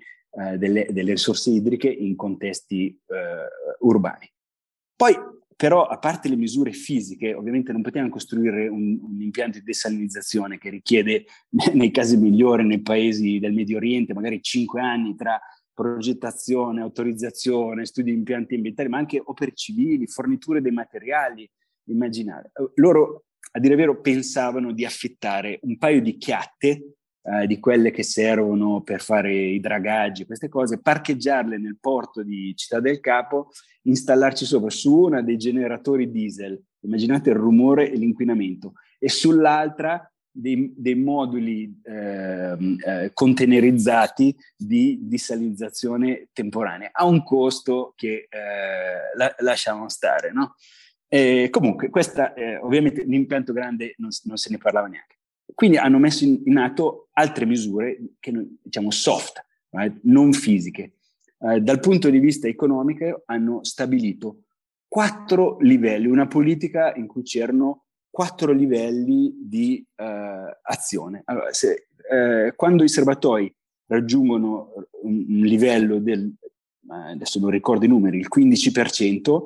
delle, 0.57 0.87
delle, 0.89 1.11
risorse 1.11 1.51
idriche 1.51 1.87
in 1.87 2.15
contesti 2.15 2.99
urbani. 3.81 4.27
Poi 4.95 5.13
però, 5.57 5.87
a 5.87 5.97
parte 5.97 6.29
le 6.29 6.35
misure 6.35 6.71
fisiche, 6.71 7.33
ovviamente 7.33 7.71
non 7.71 7.81
potevamo 7.81 8.11
costruire 8.11 8.67
un, 8.67 8.99
un, 9.01 9.19
impianto 9.19 9.57
di 9.57 9.63
desalinizzazione 9.63 10.59
che 10.59 10.69
richiede, 10.69 11.25
nei 11.73 11.89
casi 11.89 12.15
migliori, 12.15 12.63
nei 12.63 12.81
paesi 12.81 13.39
del 13.39 13.53
Medio 13.53 13.77
Oriente, 13.77 14.13
magari 14.13 14.39
cinque 14.43 14.81
anni 14.81 15.15
tra 15.15 15.41
progettazione, 15.73 16.81
autorizzazione, 16.81 17.85
studi 17.87 18.11
di 18.11 18.17
impianti 18.17 18.53
ambientali, 18.53 18.87
ma 18.87 18.99
anche 18.99 19.19
opere 19.23 19.53
civili, 19.53 20.05
forniture 20.05 20.61
dei 20.61 20.71
materiali, 20.71 21.49
immaginare. 21.85 22.51
Loro, 22.75 23.25
a 23.53 23.59
dire 23.59 23.75
vero, 23.75 23.99
pensavano 23.99 24.71
di 24.71 24.85
affittare 24.85 25.57
un 25.63 25.79
paio 25.79 26.01
di 26.01 26.17
chiatte 26.17 26.96
eh, 27.29 27.45
di 27.45 27.59
quelle 27.59 27.91
che 27.91 28.03
servono 28.03 28.81
per 28.81 29.01
fare 29.01 29.33
i 29.33 29.59
dragaggi, 29.59 30.25
queste 30.25 30.47
cose, 30.47 30.79
parcheggiarle 30.79 31.57
nel 31.57 31.77
porto 31.77 32.23
di 32.23 32.53
Città 32.55 32.79
del 32.79 33.01
Capo, 33.01 33.49
installarci 33.81 34.45
sopra 34.45 34.69
su 34.69 34.95
una 34.95 35.21
dei 35.21 35.35
generatori 35.35 36.09
diesel, 36.09 36.57
immaginate 36.81 37.31
il 37.31 37.35
rumore 37.35 37.91
e 37.91 37.97
l'inquinamento, 37.97 38.75
e 38.97 39.09
sull'altra 39.09 40.09
dei, 40.31 40.73
dei 40.77 40.95
moduli 40.95 41.77
eh, 41.83 42.55
eh, 42.85 43.11
contenerizzati 43.13 44.33
di 44.55 44.99
disalinizzazione 45.01 46.29
temporanea, 46.31 46.91
a 46.93 47.03
un 47.03 47.23
costo 47.23 47.91
che 47.97 48.27
eh, 48.29 49.17
la, 49.17 49.35
lasciamo 49.39 49.89
stare. 49.89 50.31
No? 50.31 50.55
comunque, 51.49 51.89
questa 51.89 52.33
ovviamente 52.61 53.03
l'impianto 53.03 53.53
grande 53.53 53.93
non, 53.97 54.09
non 54.23 54.35
se 54.35 54.49
ne 54.49 54.57
parlava 54.57 54.87
neanche. 54.87 55.16
Quindi 55.57 55.77
hanno 55.77 55.97
messo 55.97 56.23
in, 56.23 56.39
in 56.45 56.57
atto 56.57 57.07
altre 57.13 57.47
misure 57.47 57.97
che 58.19 58.29
noi 58.29 58.59
diciamo 58.61 58.91
soft, 58.91 59.43
right? 59.71 60.01
non 60.03 60.31
fisiche. 60.31 60.97
Eh, 61.39 61.61
dal 61.61 61.79
punto 61.79 62.11
di 62.11 62.19
vista 62.19 62.47
economico 62.47 63.23
hanno 63.25 63.63
stabilito 63.63 64.43
quattro 64.87 65.57
livelli, 65.61 66.05
una 66.05 66.27
politica 66.27 66.93
in 66.93 67.07
cui 67.07 67.23
c'erano 67.23 67.85
quattro 68.07 68.51
livelli 68.51 69.33
di 69.35 69.83
eh, 69.95 70.59
azione. 70.61 71.23
Allora, 71.25 71.51
se, 71.51 71.87
eh, 72.07 72.53
quando 72.55 72.83
i 72.83 72.89
serbatoi 72.89 73.51
raggiungono 73.87 74.73
un, 75.01 75.25
un 75.27 75.39
livello 75.43 75.97
del, 75.97 76.31
adesso 76.87 77.39
non 77.39 77.49
ricordo 77.49 77.83
i 77.83 77.87
numeri, 77.87 78.19
il 78.19 78.29
15%, 78.31 79.45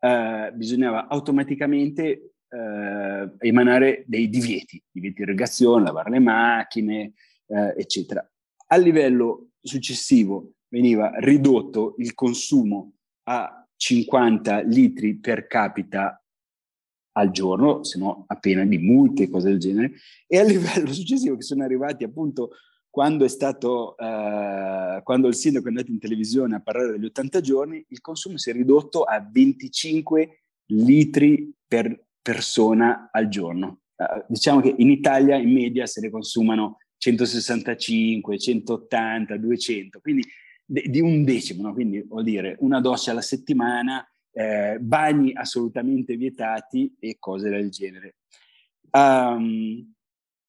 eh, 0.00 0.50
bisognava 0.54 1.06
automaticamente 1.06 2.31
eh, 2.52 3.32
emanare 3.38 4.04
dei 4.06 4.28
divieti, 4.28 4.82
divieti 4.90 5.16
di 5.16 5.22
irrigazione, 5.22 5.84
lavare 5.84 6.10
le 6.10 6.18
macchine, 6.18 7.14
eh, 7.46 7.74
eccetera. 7.76 8.28
A 8.66 8.76
livello 8.76 9.52
successivo 9.60 10.52
veniva 10.68 11.12
ridotto 11.16 11.94
il 11.98 12.14
consumo 12.14 12.92
a 13.24 13.66
50 13.76 14.60
litri 14.60 15.16
per 15.16 15.46
capita 15.46 16.22
al 17.14 17.30
giorno, 17.30 17.84
se 17.84 17.98
no 17.98 18.24
appena 18.26 18.64
di 18.64 18.78
multe 18.78 19.28
cose 19.28 19.48
del 19.48 19.58
genere, 19.58 19.92
e 20.26 20.38
a 20.38 20.44
livello 20.44 20.92
successivo 20.92 21.36
che 21.36 21.42
sono 21.42 21.64
arrivati 21.64 22.04
appunto 22.04 22.50
quando 22.88 23.24
è 23.24 23.28
stato, 23.28 23.96
eh, 23.96 25.00
quando 25.02 25.28
il 25.28 25.34
sindaco 25.34 25.64
è 25.64 25.68
andato 25.68 25.90
in 25.90 25.98
televisione 25.98 26.56
a 26.56 26.60
parlare 26.60 26.92
degli 26.92 27.06
80 27.06 27.40
giorni, 27.40 27.82
il 27.88 28.00
consumo 28.02 28.36
si 28.36 28.50
è 28.50 28.52
ridotto 28.52 29.04
a 29.04 29.26
25 29.26 30.42
litri 30.66 31.50
per 31.66 31.98
persona 32.22 33.08
al 33.10 33.28
giorno. 33.28 33.80
Uh, 33.96 34.24
diciamo 34.28 34.60
che 34.60 34.74
in 34.78 34.90
Italia 34.90 35.36
in 35.36 35.52
media 35.52 35.86
se 35.86 36.00
ne 36.00 36.10
consumano 36.10 36.78
165, 36.96 38.38
180, 38.38 39.36
200, 39.36 40.00
quindi 40.00 40.24
de- 40.64 40.84
di 40.88 41.00
un 41.00 41.24
decimo, 41.24 41.62
no? 41.62 41.74
quindi 41.74 42.00
vuol 42.02 42.22
dire 42.22 42.56
una 42.60 42.80
doccia 42.80 43.10
alla 43.10 43.20
settimana, 43.20 44.06
eh, 44.32 44.78
bagni 44.80 45.32
assolutamente 45.34 46.16
vietati 46.16 46.94
e 46.98 47.16
cose 47.18 47.50
del 47.50 47.70
genere. 47.70 48.16
Um, 48.92 49.92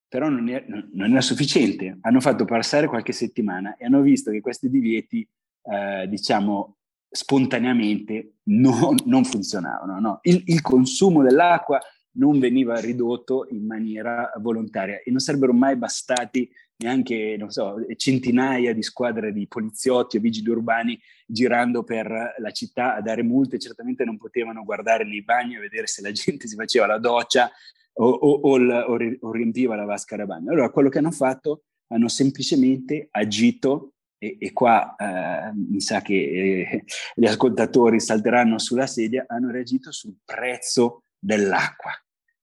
però 0.08 0.30
non, 0.30 0.48
è, 0.48 0.64
non 0.68 1.12
era 1.12 1.22
sufficiente, 1.22 1.98
hanno 2.02 2.22
fatto 2.22 2.46
passare 2.46 2.88
qualche 2.88 3.14
settimana 3.14 3.76
e 3.76 3.86
hanno 3.86 4.02
visto 4.02 4.30
che 4.30 4.42
questi 4.42 4.70
divieti, 4.70 5.28
eh, 5.64 6.08
diciamo, 6.08 6.78
spontaneamente 7.14 8.38
non, 8.46 8.96
non 9.06 9.24
funzionavano. 9.24 10.00
No? 10.00 10.20
Il, 10.24 10.42
il, 10.48 10.62
consumo 10.62 11.22
dell'acqua 11.22 11.80
non 12.16 12.40
veniva 12.40 12.80
ridotto 12.80 13.48
in 13.52 13.66
maniera 13.66 14.32
volontaria 14.40 15.02
e 15.04 15.12
non 15.12 15.20
sarebbero 15.20 15.54
mai 15.54 15.76
bastati 15.76 16.50
neanche 16.76 17.38
so, 17.48 17.76
centinaia 17.96 18.74
di 18.74 18.84
squadre 18.84 19.32
di 19.32 19.48
poliziotti 19.48 20.18
e 20.18 20.20
vigili 20.20 20.50
urbani 20.50 21.00
girando 21.26 21.84
per 21.84 22.36
la 22.38 22.52
città 22.52 22.96
a 22.96 23.02
dare 23.02 23.24
multe, 23.24 23.60
certamente 23.60 24.04
non 24.04 24.18
potevano 24.18 24.64
guardare 24.64 25.06
nei 25.06 25.24
bagni 25.24 25.56
e 25.56 25.60
vedere 25.60 25.88
se 25.88 26.02
la 26.02 26.12
gente 26.12 26.48
si 26.48 26.56
faceva 26.56 26.88
la 26.88 26.98
doccia 26.98 27.50
o, 27.94 28.10
o, 28.10 28.40
o, 28.42 29.18
o 29.22 29.32
riempiva 29.32 29.76
la 29.76 29.86
vasca 29.86 30.16
da 30.16 30.26
bagno. 30.26 30.52
Allora 30.52 30.72
quello 30.72 30.90
che 30.90 30.98
hanno 30.98 31.12
fatto 31.12 31.64
hanno 31.88 32.08
semplicemente 32.08 33.08
agito 33.12 33.94
e, 34.24 34.38
e 34.40 34.54
qua 34.54 34.96
eh, 34.96 35.52
mi 35.54 35.82
sa 35.82 36.02
che 36.02 36.14
eh, 36.14 36.84
gli 37.14 37.26
ascoltatori 37.26 38.00
salteranno 38.00 38.58
sulla 38.58 38.88
sedia, 38.88 39.26
hanno 39.28 39.52
reagito 39.52 39.92
sul 39.92 40.16
prezzo 40.24 41.04
dell'acqua. 41.20 41.92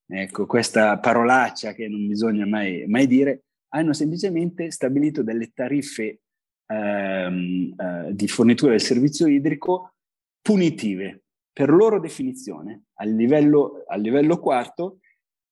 Ecco, 0.07 0.45
questa 0.45 0.99
parolaccia 0.99 1.73
che 1.73 1.87
non 1.87 2.05
bisogna 2.05 2.45
mai, 2.45 2.85
mai 2.85 3.07
dire, 3.07 3.45
hanno 3.69 3.93
semplicemente 3.93 4.69
stabilito 4.69 5.23
delle 5.23 5.51
tariffe 5.53 6.19
ehm, 6.67 7.73
eh, 7.77 8.13
di 8.13 8.27
fornitura 8.27 8.71
del 8.71 8.81
servizio 8.81 9.25
idrico 9.27 9.95
punitive. 10.41 11.23
Per 11.53 11.69
loro 11.69 11.99
definizione, 11.99 12.83
al 12.99 13.09
livello, 13.09 13.83
al 13.87 14.01
livello 14.01 14.39
quarto, 14.39 14.99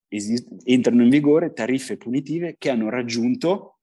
esist- 0.07 0.62
entrano 0.65 1.03
in 1.03 1.09
vigore 1.09 1.53
tariffe 1.53 1.98
punitive 1.98 2.55
che 2.57 2.69
hanno 2.69 2.89
raggiunto 2.89 3.79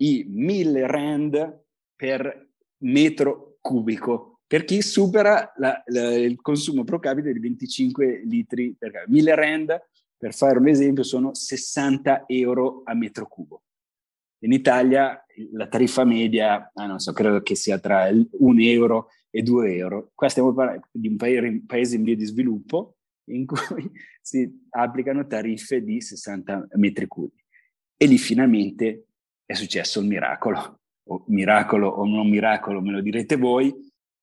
i 0.00 0.26
1000 0.28 0.86
rand 0.86 1.64
per 1.96 2.50
metro 2.78 3.56
cubico 3.60 4.36
per 4.46 4.64
chi 4.64 4.80
supera 4.80 5.52
la, 5.56 5.82
la, 5.86 6.14
il 6.14 6.40
consumo 6.40 6.84
pro 6.84 7.00
capite 7.00 7.32
di 7.32 7.40
25 7.40 8.22
litri 8.24 8.76
per 8.78 8.92
capita. 8.92 9.10
1000 9.10 9.34
rand, 9.34 9.82
per 10.16 10.34
fare 10.34 10.58
un 10.58 10.68
esempio, 10.68 11.02
sono 11.02 11.34
60 11.34 12.24
euro 12.28 12.82
a 12.84 12.94
metro 12.94 13.26
cubo. 13.26 13.64
In 14.44 14.52
Italia 14.52 15.20
la 15.52 15.66
tariffa 15.66 16.04
media, 16.04 16.70
ah, 16.72 16.86
non 16.86 17.00
so, 17.00 17.12
credo 17.12 17.42
che 17.42 17.56
sia 17.56 17.80
tra 17.80 18.08
1 18.08 18.62
euro 18.62 19.08
e 19.30 19.42
2 19.42 19.74
euro. 19.74 20.12
Qua 20.14 20.28
stiamo 20.28 20.54
parlando 20.54 20.86
di 20.92 21.08
un 21.08 21.16
paese 21.66 21.96
in 21.96 22.04
via 22.04 22.14
di 22.14 22.24
sviluppo 22.24 22.98
in 23.30 23.46
cui 23.46 23.58
si 24.22 24.48
applicano 24.70 25.26
tariffe 25.26 25.82
di 25.82 26.00
60 26.00 26.68
metri 26.74 27.08
cubi. 27.08 27.42
E 27.96 28.06
lì 28.06 28.18
finalmente 28.18 29.06
è 29.44 29.54
successo 29.54 29.98
il 29.98 30.06
miracolo 30.06 30.82
o 31.08 31.24
miracolo 31.28 31.88
o 31.88 32.04
non 32.06 32.28
miracolo, 32.28 32.80
me 32.80 32.92
lo 32.92 33.00
direte 33.00 33.36
voi, 33.36 33.74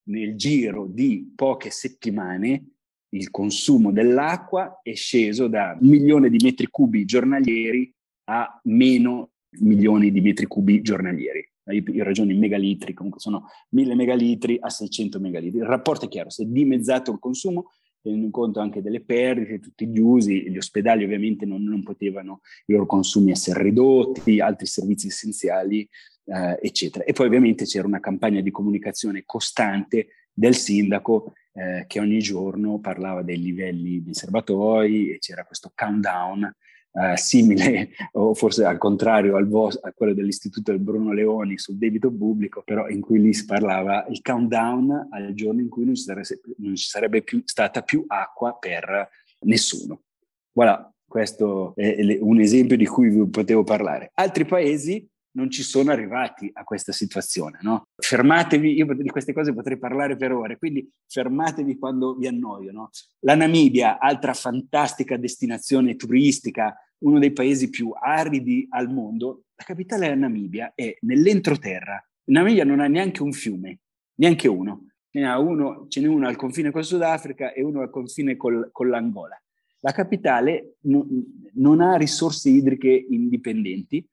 nel 0.06 0.36
giro 0.36 0.88
di 0.88 1.32
poche 1.36 1.70
settimane 1.70 2.74
il 3.13 3.30
consumo 3.30 3.92
dell'acqua 3.92 4.80
è 4.82 4.94
sceso 4.96 5.48
da 5.48 5.78
un 5.80 5.88
milione 5.88 6.30
di 6.30 6.40
metri 6.42 6.68
cubi 6.68 7.06
giornalieri 7.06 7.94
a 8.25 8.60
meno 8.63 9.34
milioni 9.60 10.12
di 10.12 10.20
metri 10.20 10.48
cubi 10.48 10.82
giornalieri. 10.82 11.48
Io 11.66 12.04
ragiono 12.04 12.32
in 12.32 12.40
megalitri, 12.40 12.94
comunque 12.94 13.22
sono 13.22 13.48
mille 13.70 13.96
megalitri 13.96 14.58
a 14.60 14.70
600 14.70 15.20
megalitri. 15.20 15.60
Il 15.60 15.66
rapporto 15.66 16.06
è 16.06 16.10
chiaro, 16.10 16.30
si 16.30 16.42
è 16.42 16.46
dimezzato 16.46 17.12
il 17.12 17.20
consumo, 17.20 17.70
tenendo 18.02 18.30
conto 18.32 18.60
anche 18.60 18.82
delle 18.82 19.02
perdite, 19.02 19.60
tutti 19.60 19.88
gli 19.88 20.00
usi, 20.00 20.50
gli 20.50 20.58
ospedali 20.58 21.06
ovviamente 21.06 21.46
non, 21.46 21.63
non 21.63 21.84
potevano 21.84 22.42
i 22.66 22.74
loro 22.74 22.86
consumi 22.86 23.32
essere 23.32 23.63
ridotti, 23.63 24.42
altri 24.42 24.66
servizi 24.66 25.08
essenziali 25.08 25.88
eh, 26.25 26.60
eccetera. 26.62 27.03
E 27.03 27.13
poi 27.13 27.27
ovviamente 27.27 27.65
c'era 27.65 27.88
una 27.88 28.00
campagna 28.00 28.42
di 28.42 28.51
comunicazione 28.51 29.24
costante 29.25 30.08
del 30.34 30.56
sindaco 30.56 31.34
eh, 31.53 31.86
che 31.88 32.00
ogni 32.00 32.20
giorno 32.20 32.80
parlava 32.80 33.22
dei 33.22 33.39
livelli 33.39 34.01
dei 34.01 34.13
serbatoi 34.13 35.12
e 35.12 35.20
c'era 35.20 35.46
questo 35.46 35.72
countdown 35.75 36.51
eh, 36.94 37.18
simile 37.18 37.89
o 38.13 38.34
forse 38.34 38.65
al 38.65 38.77
contrario 38.77 39.36
al 39.36 39.48
vo- 39.48 39.68
a 39.68 39.92
quello 39.94 40.13
dell'istituto 40.13 40.72
del 40.72 40.80
Bruno 40.80 41.12
Leoni 41.12 41.58
sul 41.58 41.77
debito 41.77 42.12
pubblico, 42.12 42.63
però 42.63 42.88
in 42.88 43.01
cui 43.01 43.22
lì 43.22 43.34
si 43.34 43.46
parlava 43.46 44.06
il 44.10 44.22
countdown 44.22 45.10
al 45.12 45.34
giorno 45.34 45.62
in 45.62 45.70
cui 45.70 45.86
non 45.86 45.96
ci 45.96 46.03
sarebbe, 46.03 46.42
non 46.58 46.75
ci 46.75 46.88
sarebbe 46.88 47.22
più, 47.22 47.42
stata 47.46 47.82
più 47.82 48.03
acqua 48.08 48.58
per 48.58 49.10
nessuno. 49.42 50.03
Voilà, 50.51 50.92
questo 51.06 51.74
è 51.75 52.18
un 52.20 52.39
esempio 52.39 52.77
di 52.77 52.86
cui 52.86 53.10
vi 53.10 53.27
potevo 53.30 53.63
parlare. 53.63 54.12
Altri 54.13 54.46
paesi 54.46 55.08
non 55.34 55.50
ci 55.50 55.63
sono 55.63 55.92
arrivati 55.92 56.50
a 56.54 56.63
questa 56.63 56.92
situazione. 56.92 57.60
No? 57.62 57.88
Fermatevi, 57.96 58.74
io 58.74 58.94
di 58.94 59.10
queste 59.10 59.34
cose 59.34 59.54
potrei 59.54 59.78
parlare 59.78 60.16
per 60.16 60.32
ore, 60.32 60.58
quindi 60.58 60.90
fermatevi 61.08 61.78
quando 61.78 62.16
vi 62.16 62.28
annoio. 62.28 62.72
No? 62.72 62.90
La 63.20 63.36
Namibia, 63.36 64.00
altra 64.00 64.34
fantastica 64.34 65.18
destinazione 65.18 65.96
turistica, 65.96 66.75
uno 67.00 67.20
dei 67.20 67.32
paesi 67.32 67.70
più 67.70 67.92
aridi 67.94 68.68
al 68.70 68.90
mondo, 68.90 69.44
la 69.56 69.63
capitale 69.63 70.08
della 70.08 70.20
Namibia 70.20 70.72
è 70.75 70.96
nell'entroterra. 71.02 72.04
Namibia 72.25 72.63
non 72.63 72.80
ha 72.80 72.88
neanche 72.88 73.22
un 73.22 73.34
fiume, 73.34 73.80
neanche 74.16 74.48
uno. 74.48 74.88
Ce 75.10 75.20
n'è 75.20 75.36
uno, 75.36 75.86
ce 75.90 76.02
n'è 76.02 76.08
uno 76.08 76.28
al 76.28 76.36
confine 76.36 76.72
col 76.72 76.84
Sudafrica 76.84 77.54
e 77.54 77.62
uno 77.62 77.82
al 77.82 77.92
confine 77.92 78.36
col, 78.36 78.70
con 78.72 78.90
l'Angola. 78.90 79.40
La 79.82 79.92
capitale 79.92 80.78
no, 80.82 81.06
non 81.54 81.82
ha 81.82 81.98
risorse 81.98 82.50
idriche 82.50 82.90
indipendenti 83.10 84.04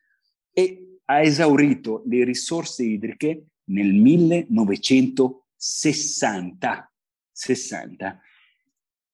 e 0.52 0.89
ha 1.10 1.22
esaurito 1.22 2.04
le 2.06 2.22
risorse 2.22 2.84
idriche 2.84 3.46
nel 3.70 3.92
1960. 3.92 6.92
60. 7.32 8.20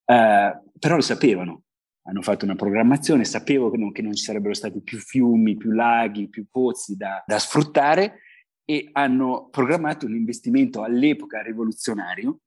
Uh, 0.05 0.53
però 0.79 0.97
lo 0.97 1.01
sapevano, 1.01 1.63
hanno 2.03 2.21
fatto 2.21 2.45
una 2.45 2.55
programmazione, 2.55 3.25
sapevano 3.25 3.91
che 3.93 4.03
non, 4.03 4.15
ci 4.15 4.25
sarebbero 4.25 4.53
stati 4.53 4.83
più 4.83 4.99
fiumi, 4.99 5.57
più 5.57 5.73
laghi, 5.73 6.29
più 6.29 6.45
pozzi 6.51 6.97
da, 6.97 7.25
da 7.27 7.39
sfruttare 7.39 8.21
e 8.67 8.91
hanno 8.93 9.49
programmato 9.51 10.05
un 10.05 10.15
investimento 10.15 10.83
all'epoca 10.83 11.41
rivoluzionario 11.41 12.41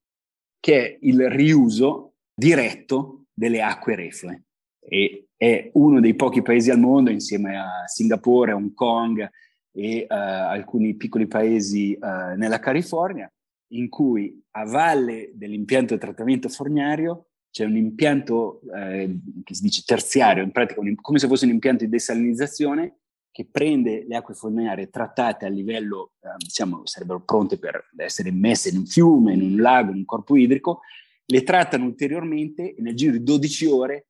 che 0.60 0.86
è 0.86 0.96
il 1.02 1.28
riuso 1.30 2.18
diretto 2.36 3.26
delle 3.34 3.64
acque 3.64 3.96
reflue. 3.96 4.44
E 4.80 5.30
è 5.36 5.70
uno 5.74 6.00
dei 6.00 6.16
pochi 6.16 6.42
paesi 6.42 6.70
al 6.70 6.80
mondo, 6.80 7.10
insieme 7.10 7.58
a 7.58 7.88
Singapore, 7.88 8.52
Hong 8.52 8.74
Kong 8.74 9.30
e 9.72 10.02
uh, 10.02 10.14
alcuni 10.14 10.96
piccoli 10.96 11.28
paesi 11.28 11.98
uh, 12.00 12.36
nella 12.36 12.60
California, 12.60 13.32
in 13.72 13.88
cui 13.88 14.42
a 14.52 14.66
valle 14.66 15.32
dell'impianto 15.34 15.94
di 15.94 16.00
trattamento 16.00 16.50
fornario 16.50 17.30
c'è 17.52 17.66
un 17.66 17.76
impianto 17.76 18.62
eh, 18.76 19.20
che 19.44 19.56
si 19.56 19.64
dice 19.64 19.84
terziario, 19.86 20.44
in 20.44 20.52
pratica 20.52 20.82
un, 20.82 20.94
come 20.96 21.18
se 21.18 21.28
fosse 21.28 21.46
un 21.46 21.52
impianto 21.52 21.84
di 21.84 21.90
desalinizzazione 21.90 23.00
che 23.32 23.48
prende 23.50 24.06
le 24.08 24.16
acque 24.16 24.34
fognarie 24.34 24.90
trattate 24.90 25.46
a 25.46 25.50
livello, 25.50 26.14
eh, 26.22 26.30
diciamo, 26.38 26.82
sarebbero 26.86 27.22
pronte 27.22 27.58
per 27.58 27.90
essere 27.98 28.32
messe 28.32 28.70
in 28.70 28.78
un 28.78 28.86
fiume, 28.86 29.34
in 29.34 29.42
un 29.42 29.56
lago, 29.62 29.92
in 29.92 29.98
un 29.98 30.06
corpo 30.06 30.36
idrico, 30.36 30.82
le 31.26 31.44
trattano 31.44 31.86
ulteriormente 31.86 32.76
e 32.76 32.82
nel 32.82 32.96
giro 32.96 33.14
di 33.14 33.24
12 33.24 33.66
ore 33.68 34.08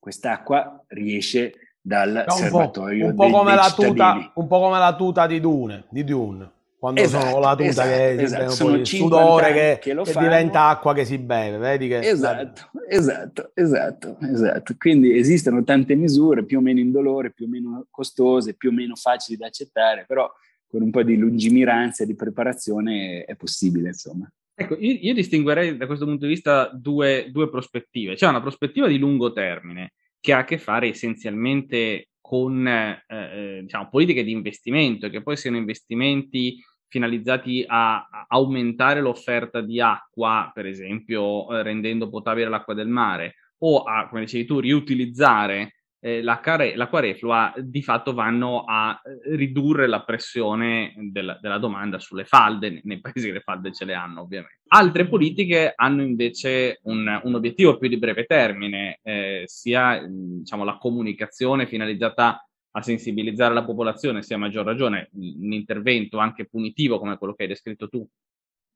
quest'acqua 0.00 0.84
riesce 0.88 1.52
dal 1.80 2.24
no, 2.26 2.34
serbatoio 2.34 3.06
un 3.06 3.14
po', 3.14 3.24
un 3.24 3.30
po 3.30 3.38
come 3.38 3.54
la 3.54 3.72
tuta, 3.72 4.32
un 4.34 4.46
po' 4.48 4.58
come 4.58 4.78
la 4.78 4.96
tuta 4.96 5.26
di 5.28 5.38
Dune, 5.38 5.84
di 5.90 6.02
Dune 6.02 6.50
quando 6.80 7.02
esatto, 7.02 7.26
sono 7.26 7.40
la 7.40 7.50
tuta 7.50 7.68
esatto, 7.68 7.88
che 7.90 8.22
esatto. 8.22 8.50
sono 8.52 8.74
il 8.76 8.86
sudore 8.86 9.52
che, 9.52 9.78
che, 9.82 10.02
che 10.02 10.18
diventa 10.18 10.68
acqua 10.68 10.94
che 10.94 11.04
si 11.04 11.18
beve, 11.18 11.58
vedi 11.58 11.88
che... 11.88 11.98
Esatto, 11.98 12.70
esatto, 12.88 13.50
esatto, 13.52 14.16
esatto. 14.22 14.74
Quindi 14.78 15.14
esistono 15.14 15.62
tante 15.62 15.94
misure 15.94 16.42
più 16.46 16.56
o 16.56 16.62
meno 16.62 16.80
indolore, 16.80 17.32
più 17.32 17.44
o 17.44 17.48
meno 17.50 17.86
costose, 17.90 18.54
più 18.54 18.70
o 18.70 18.72
meno 18.72 18.94
facili 18.94 19.36
da 19.36 19.48
accettare, 19.48 20.06
però 20.08 20.26
con 20.66 20.80
un 20.80 20.90
po' 20.90 21.02
di 21.02 21.18
lungimiranza 21.18 22.04
e 22.04 22.06
di 22.06 22.14
preparazione 22.14 23.24
è 23.24 23.34
possibile, 23.36 23.88
insomma. 23.88 24.26
Ecco, 24.60 24.76
io, 24.78 24.98
io 25.00 25.14
distinguerei 25.14 25.78
da 25.78 25.86
questo 25.86 26.04
punto 26.04 26.26
di 26.26 26.32
vista 26.32 26.70
due, 26.70 27.28
due 27.30 27.48
prospettive. 27.48 28.14
C'è 28.14 28.28
una 28.28 28.42
prospettiva 28.42 28.88
di 28.88 28.98
lungo 28.98 29.32
termine, 29.32 29.94
che 30.20 30.34
ha 30.34 30.40
a 30.40 30.44
che 30.44 30.58
fare 30.58 30.88
essenzialmente 30.88 32.10
con 32.20 32.66
eh, 32.66 33.02
eh, 33.08 33.58
diciamo, 33.62 33.88
politiche 33.88 34.22
di 34.22 34.32
investimento, 34.32 35.08
che 35.08 35.22
poi 35.22 35.38
siano 35.38 35.56
investimenti 35.56 36.62
finalizzati 36.88 37.64
a, 37.66 38.06
aumentare 38.28 39.00
l'offerta 39.00 39.62
di 39.62 39.80
acqua, 39.80 40.50
per 40.52 40.66
esempio 40.66 41.50
eh, 41.50 41.62
rendendo 41.62 42.10
potabile 42.10 42.50
l'acqua 42.50 42.74
del 42.74 42.88
mare, 42.88 43.36
o 43.60 43.82
a, 43.84 44.08
come 44.08 44.22
dicevi 44.22 44.44
tu, 44.44 44.60
riutilizzare 44.60 45.79
eh, 46.00 46.22
l'acqua, 46.22 46.74
l'acqua 46.74 47.00
reflua, 47.00 47.52
di 47.58 47.82
fatto 47.82 48.14
vanno 48.14 48.64
a 48.66 49.00
eh, 49.04 49.36
ridurre 49.36 49.86
la 49.86 50.02
pressione 50.02 50.94
del, 50.96 51.38
della 51.40 51.58
domanda 51.58 51.98
sulle 51.98 52.24
falde, 52.24 52.80
nei 52.84 53.00
paesi 53.00 53.26
che 53.26 53.34
le 53.34 53.40
falde 53.40 53.72
ce 53.72 53.84
le 53.84 53.94
hanno 53.94 54.22
ovviamente. 54.22 54.60
Altre 54.68 55.06
politiche 55.06 55.72
hanno 55.74 56.02
invece 56.02 56.80
un, 56.84 57.20
un 57.22 57.34
obiettivo 57.34 57.76
più 57.76 57.88
di 57.88 57.98
breve 57.98 58.24
termine, 58.24 58.98
eh, 59.02 59.42
sia 59.44 60.02
diciamo, 60.06 60.64
la 60.64 60.78
comunicazione 60.78 61.66
finalizzata 61.66 62.44
a 62.72 62.82
sensibilizzare 62.82 63.52
la 63.52 63.64
popolazione, 63.64 64.22
sia 64.22 64.36
a 64.36 64.38
maggior 64.38 64.64
ragione 64.64 65.10
un 65.12 65.52
intervento 65.52 66.18
anche 66.18 66.46
punitivo 66.46 66.98
come 66.98 67.18
quello 67.18 67.34
che 67.34 67.42
hai 67.42 67.48
descritto 67.48 67.88
tu 67.88 68.06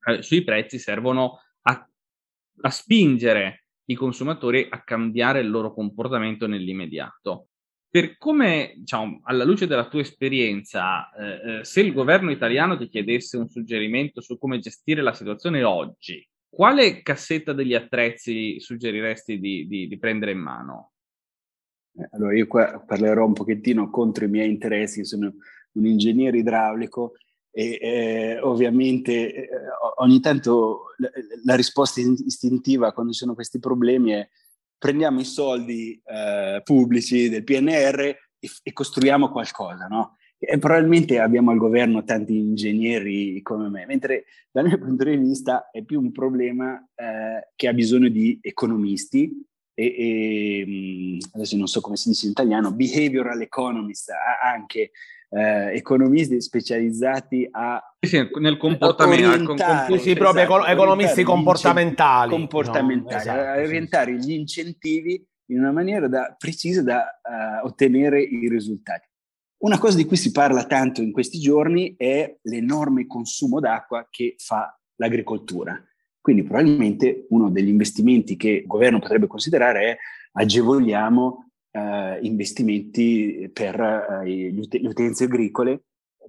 eh, 0.06 0.20
sui 0.20 0.42
prezzi 0.42 0.78
servono 0.78 1.38
a, 1.62 1.88
a 2.60 2.70
spingere 2.70 3.63
i 3.86 3.94
consumatori 3.94 4.66
a 4.68 4.82
cambiare 4.82 5.40
il 5.40 5.50
loro 5.50 5.72
comportamento 5.72 6.46
nell'immediato. 6.46 7.48
Per 7.94 8.18
come, 8.18 8.74
diciamo, 8.76 9.20
alla 9.24 9.44
luce 9.44 9.66
della 9.66 9.88
tua 9.88 10.00
esperienza, 10.00 11.12
eh, 11.12 11.58
eh, 11.58 11.64
se 11.64 11.80
il 11.80 11.92
governo 11.92 12.30
italiano 12.30 12.76
ti 12.76 12.88
chiedesse 12.88 13.36
un 13.36 13.48
suggerimento 13.48 14.20
su 14.20 14.36
come 14.36 14.58
gestire 14.58 15.00
la 15.00 15.12
situazione 15.12 15.62
oggi, 15.62 16.26
quale 16.48 17.02
cassetta 17.02 17.52
degli 17.52 17.74
attrezzi 17.74 18.58
suggeriresti 18.58 19.38
di, 19.38 19.66
di, 19.66 19.86
di 19.86 19.98
prendere 19.98 20.32
in 20.32 20.38
mano? 20.38 20.92
Eh, 21.96 22.08
allora, 22.12 22.36
io 22.36 22.46
qua 22.48 22.82
parlerò 22.84 23.24
un 23.24 23.32
pochettino 23.32 23.90
contro 23.90 24.24
i 24.24 24.28
miei 24.28 24.50
interessi, 24.50 25.04
sono 25.04 25.32
un 25.72 25.86
ingegnere 25.86 26.38
idraulico 26.38 27.14
e 27.56 27.78
eh, 27.80 28.40
ovviamente 28.40 29.32
eh, 29.32 29.48
ogni 29.98 30.18
tanto 30.18 30.86
la, 30.96 31.08
la, 31.44 31.54
risposta 31.54 32.00
istintiva 32.00 32.92
quando 32.92 33.12
ci 33.12 33.18
sono 33.18 33.34
questi 33.34 33.60
problemi 33.60 34.10
è 34.10 34.28
prendiamo 34.76 35.20
i 35.20 35.24
soldi 35.24 36.02
eh, 36.04 36.60
pubblici 36.64 37.28
del 37.28 37.44
PNR 37.44 38.00
e, 38.00 38.18
e 38.60 38.72
costruiamo 38.72 39.30
qualcosa, 39.30 39.86
no? 39.86 40.16
E 40.36 40.58
probabilmente 40.58 41.20
abbiamo 41.20 41.52
al 41.52 41.58
governo 41.58 42.02
tanti 42.02 42.36
ingegneri 42.36 43.40
come 43.40 43.68
me, 43.68 43.86
mentre 43.86 44.24
dal 44.50 44.66
mio 44.66 44.78
punto 44.78 45.04
di 45.04 45.16
vista 45.16 45.70
è 45.70 45.82
più 45.84 46.00
un 46.00 46.10
problema 46.10 46.76
eh, 46.96 47.50
che 47.54 47.68
ha 47.68 47.72
bisogno 47.72 48.08
di 48.08 48.38
economisti 48.42 49.32
e, 49.72 49.86
e, 49.86 50.64
mm, 50.66 51.18
adesso 51.32 51.56
non 51.56 51.66
so 51.66 51.80
come 51.80 51.96
si 51.96 52.08
dice 52.08 52.26
in 52.26 52.32
italiano, 52.32 52.72
behavioral 52.72 53.40
economist, 53.40 54.10
anche 54.42 54.90
eh, 55.34 55.74
economisti 55.74 56.40
specializzati 56.40 57.48
a 57.50 57.82
sì, 57.98 58.28
nel 58.38 58.56
comportamento, 58.56 59.54
con, 59.54 59.98
sì, 59.98 60.14
proprio 60.14 60.44
esatto, 60.44 60.66
economisti 60.66 61.22
comportamentali, 61.24 62.30
comportamentali 62.30 63.26
no, 63.26 63.34
esatto, 63.34 63.60
orientare 63.60 64.20
sì. 64.20 64.28
gli 64.28 64.32
incentivi 64.34 65.26
in 65.46 65.58
una 65.58 65.72
maniera 65.72 66.06
da, 66.06 66.34
precisa 66.38 66.82
da 66.82 67.00
uh, 67.00 67.66
ottenere 67.66 68.22
i 68.22 68.48
risultati. 68.48 69.08
Una 69.64 69.78
cosa 69.78 69.96
di 69.96 70.04
cui 70.04 70.16
si 70.16 70.30
parla 70.30 70.64
tanto 70.66 71.02
in 71.02 71.10
questi 71.10 71.40
giorni 71.40 71.94
è 71.96 72.36
l'enorme 72.42 73.06
consumo 73.06 73.60
d'acqua 73.60 74.06
che 74.10 74.34
fa 74.38 74.78
l'agricoltura. 74.96 75.82
Quindi 76.20 76.44
probabilmente 76.44 77.26
uno 77.30 77.50
degli 77.50 77.68
investimenti 77.68 78.36
che 78.36 78.50
il 78.50 78.66
governo 78.66 78.98
potrebbe 78.98 79.26
considerare 79.26 79.80
è 79.80 79.96
agevoliamo 80.32 81.50
eh, 81.74 82.18
investimenti 82.22 83.50
per 83.52 83.80
eh, 84.24 84.52
le 84.52 84.88
utenze 84.88 85.24
agricole 85.24 85.82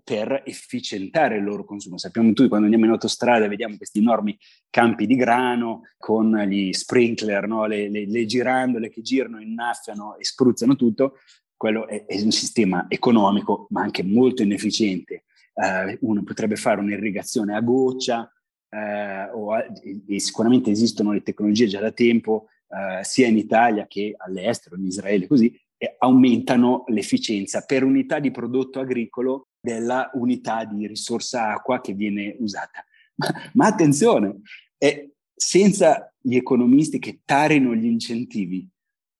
per 0.03 0.43
efficientare 0.45 1.38
il 1.38 1.43
loro 1.43 1.63
consumo. 1.63 1.97
Sappiamo 1.97 2.34
tutti 2.34 2.49
quando 2.49 2.65
andiamo 2.65 2.86
in 2.86 2.91
autostrada 2.91 3.47
vediamo 3.47 3.77
questi 3.77 3.99
enormi 3.99 4.38
campi 4.69 5.05
di 5.05 5.15
grano 5.15 5.84
con 5.97 6.36
gli 6.47 6.73
sprinkler, 6.73 7.47
no? 7.47 7.65
le, 7.65 7.89
le, 7.89 8.05
le, 8.05 8.25
girandole 8.25 8.89
che 8.89 9.01
girano, 9.01 9.39
innaffiano 9.39 10.17
e 10.17 10.25
spruzzano 10.25 10.75
tutto. 10.75 11.19
Quello 11.55 11.88
è, 11.88 12.05
è 12.05 12.21
un 12.21 12.31
sistema 12.31 12.86
economico 12.89 13.67
ma 13.69 13.81
anche 13.81 14.03
molto 14.03 14.41
inefficiente. 14.41 15.23
Uh, 15.53 15.95
uno 16.01 16.21
potrebbe 16.23 16.58
fare 16.58 16.81
un'irrigazione 16.81 17.55
a 17.55 17.62
goccia, 17.62 18.29
eh, 18.69 19.29
o, 19.31 19.55
e 19.55 20.19
sicuramente 20.19 20.69
esistono 20.69 21.13
le 21.13 21.21
tecnologie 21.21 21.67
già 21.67 21.79
da 21.79 21.91
tempo, 21.91 22.47
eh, 22.67 23.04
sia 23.04 23.28
in 23.28 23.38
Italia 23.38 23.88
che 23.88 24.15
all'estero, 24.17 24.75
in 24.75 24.86
Israele, 24.86 25.28
così, 25.28 25.58
aumentano 25.99 26.84
l'efficienza 26.88 27.62
per 27.62 27.84
unità 27.84 28.19
di 28.19 28.32
prodotto 28.32 28.80
agricolo 28.80 29.49
della 29.60 30.10
unità 30.13 30.63
di 30.65 30.88
risorsa 30.88 31.54
acqua 31.54 31.82
che 31.82 31.93
viene 31.93 32.36
usata. 32.39 32.84
Ma, 33.17 33.28
ma 33.54 33.67
attenzione, 33.67 34.41
è 34.78 35.10
senza 35.34 36.13
gli 36.19 36.36
economisti 36.36 36.99
che 36.99 37.21
tarino 37.23 37.73
gli 37.73 37.86
incentivi, 37.86 38.67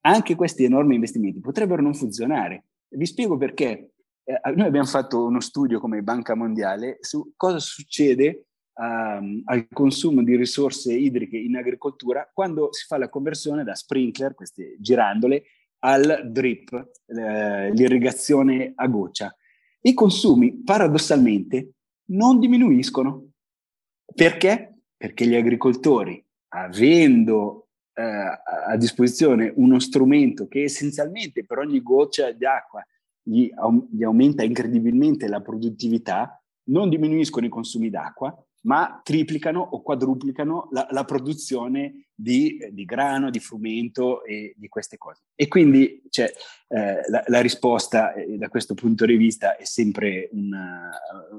anche 0.02 0.36
questi 0.36 0.66
enormi 0.66 0.96
investimenti 0.96 1.40
potrebbero 1.40 1.82
non 1.82 1.94
funzionare. 1.94 2.66
Vi 2.90 3.06
spiego 3.06 3.38
perché. 3.38 3.92
Eh, 4.24 4.52
noi 4.56 4.68
abbiamo 4.68 4.88
fatto 4.88 5.24
uno 5.26 5.40
studio 5.40 5.80
come 5.80 6.02
Banca 6.02 6.36
Mondiale 6.36 6.98
su 7.00 7.34
cosa 7.38 7.60
succede 7.60 8.48
um, 8.76 9.42
al 9.46 9.68
consumo 9.72 10.24
di 10.24 10.36
risorse 10.36 10.94
idriche 10.94 11.38
in 11.38 11.56
agricoltura 11.56 12.30
quando 12.34 12.72
si 12.72 12.86
fa 12.86 12.98
la 12.98 13.10
conversione 13.10 13.64
da 13.64 13.76
sprinkler, 13.76 14.36
queste 14.36 14.76
girandole, 14.80 15.44
al 15.80 16.30
drip, 16.32 16.92
eh, 17.06 17.72
l'irrigazione 17.72 18.74
a 18.76 18.88
goccia. 18.88 19.36
I 19.82 19.94
consumi 19.94 20.64
paradossalmente 20.64 21.74
non 22.08 22.40
diminuiscono. 22.40 23.30
Perché? 24.14 24.80
Perché 24.98 25.28
gli 25.28 25.36
agricoltori, 25.36 26.24
avendo 26.50 27.68
eh, 27.94 28.02
a 28.04 28.76
disposizione 28.78 29.52
uno 29.56 29.80
strumento 29.80 30.48
che 30.48 30.64
essenzialmente 30.64 31.46
per 31.46 31.60
ogni 31.60 31.82
goccia 31.82 32.32
d'acqua 32.32 32.86
gli, 33.22 33.50
gli 33.92 34.04
aumenta 34.04 34.44
incredibilmente 34.44 35.28
la 35.28 35.42
produttività, 35.42 36.42
non 36.68 36.90
diminuiscono 36.90 37.46
i 37.46 37.50
consumi 37.50 37.90
d'acqua, 37.90 38.36
ma 38.66 39.00
triplicano 39.04 39.60
o 39.62 39.82
quadruplicano 39.82 40.70
la, 40.72 40.88
la 40.92 41.06
produzione 41.06 42.08
di, 42.14 42.58
di, 42.72 42.86
grano, 42.86 43.30
di 43.30 43.40
frumento 43.40 44.24
e 44.24 44.54
di 44.58 44.68
queste 44.68 44.98
cose. 44.98 45.24
E 45.36 45.48
quindi 45.48 46.02
cioè, 46.10 46.32
eh, 46.70 47.02
la, 47.10 47.24
la, 47.28 47.42
risposta 47.42 48.14
eh, 48.14 48.38
da 48.38 48.50
questo 48.50 48.74
punto 48.74 49.06
di 49.06 49.16
vista 49.16 49.56
è 49.56 49.66
sempre 49.66 50.30
una, 50.32 50.90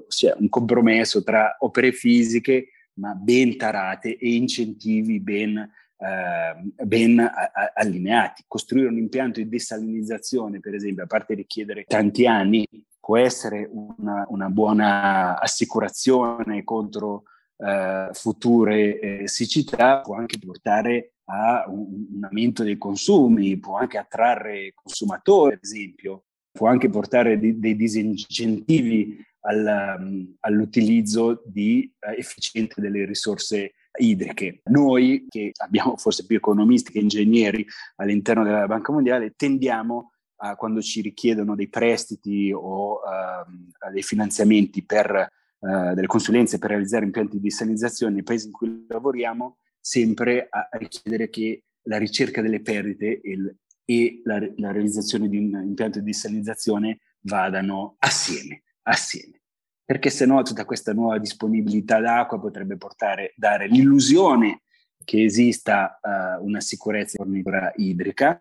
cioè, 0.08 0.34
un 0.38 0.48
compromesso 0.48 1.22
tra 1.22 1.56
opere 1.60 1.92
fisiche 1.92 2.68
ma 2.94 3.14
ben 3.14 3.56
tarate 3.56 4.16
e 4.16 4.34
incentivi 4.34 5.20
ben, 5.20 5.58
eh, 5.58 6.84
ben 6.84 7.18
a, 7.18 7.50
a, 7.52 7.72
allineati. 7.74 8.44
Costruire 8.46 8.88
un 8.88 8.98
impianto 8.98 9.40
di 9.40 9.48
desalinizzazione, 9.48 10.60
per 10.60 10.74
esempio, 10.74 11.04
a 11.04 11.06
parte 11.06 11.34
richiedere 11.34 11.84
tanti 11.84 12.26
anni, 12.26 12.66
può 13.06 13.18
essere 13.18 13.70
una, 13.70 14.26
una 14.30 14.48
buona 14.48 15.38
assicurazione 15.38 16.64
contro 16.64 17.22
eh, 17.56 18.08
future 18.12 18.98
eh, 18.98 19.28
siccità, 19.28 20.00
può 20.00 20.16
anche 20.16 20.40
portare 20.40 21.12
a 21.26 21.66
un, 21.68 22.06
un, 22.14 22.24
aumento 22.24 22.64
dei 22.64 22.76
consumi, 22.76 23.60
può 23.60 23.76
anche 23.76 23.96
attrarre 23.96 24.72
consumatori, 24.74 25.54
ad 25.54 25.60
esempio, 25.62 26.24
può 26.50 26.66
anche 26.66 26.88
portare 26.88 27.38
di, 27.38 27.60
dei 27.60 27.76
disincentivi 27.76 29.24
al, 29.42 29.98
um, 30.00 30.34
all'utilizzo 30.40 31.44
di 31.46 31.88
uh, 32.00 32.10
efficiente 32.10 32.80
delle 32.80 33.04
risorse 33.04 33.74
idriche. 34.00 34.62
Noi, 34.64 35.26
che 35.28 35.52
abbiamo 35.62 35.96
forse 35.96 36.26
più 36.26 36.34
economisti 36.34 36.90
che 36.90 36.98
ingegneri 36.98 37.64
all'interno 37.96 38.42
della 38.42 38.66
Banca 38.66 38.90
Mondiale, 38.90 39.34
tendiamo 39.36 40.10
uh, 40.36 40.56
quando 40.56 40.80
ci 40.82 41.00
richiedono 41.00 41.54
dei 41.54 41.68
prestiti 41.68 42.52
o 42.52 42.94
uh, 42.94 43.90
dei 43.90 44.02
finanziamenti 44.02 44.84
per 44.84 45.30
uh, 45.58 45.94
delle 45.94 46.06
consulenze 46.06 46.58
per 46.58 46.70
realizzare 46.70 47.04
impianti 47.04 47.40
di 47.40 47.50
sanizzazione 47.50 48.14
nei 48.14 48.22
paesi 48.22 48.46
in 48.46 48.52
cui 48.52 48.84
lavoriamo, 48.88 49.58
sempre 49.80 50.48
a, 50.50 50.68
richiedere 50.72 51.28
che 51.28 51.62
la 51.82 51.98
ricerca 51.98 52.42
delle 52.42 52.60
perdite 52.60 53.20
e, 53.20 53.30
il, 53.30 53.56
e 53.84 54.20
la, 54.24 54.38
la, 54.56 54.72
realizzazione 54.72 55.28
di 55.28 55.38
un 55.38 55.62
impianto 55.64 56.00
di 56.00 56.12
sanizzazione 56.12 57.00
vadano 57.20 57.96
assieme, 57.98 58.64
assieme. 58.82 59.40
Perché 59.84 60.10
se 60.10 60.26
no 60.26 60.42
tutta 60.42 60.64
questa 60.64 60.92
nuova 60.92 61.18
disponibilità 61.18 62.00
d'acqua 62.00 62.40
potrebbe 62.40 62.76
portare, 62.76 63.32
dare 63.36 63.68
l'illusione 63.68 64.62
che 65.04 65.22
esista 65.22 66.00
uh, 66.02 66.44
una 66.44 66.60
sicurezza 66.60 67.16
fornitura 67.16 67.72
idrica, 67.76 68.36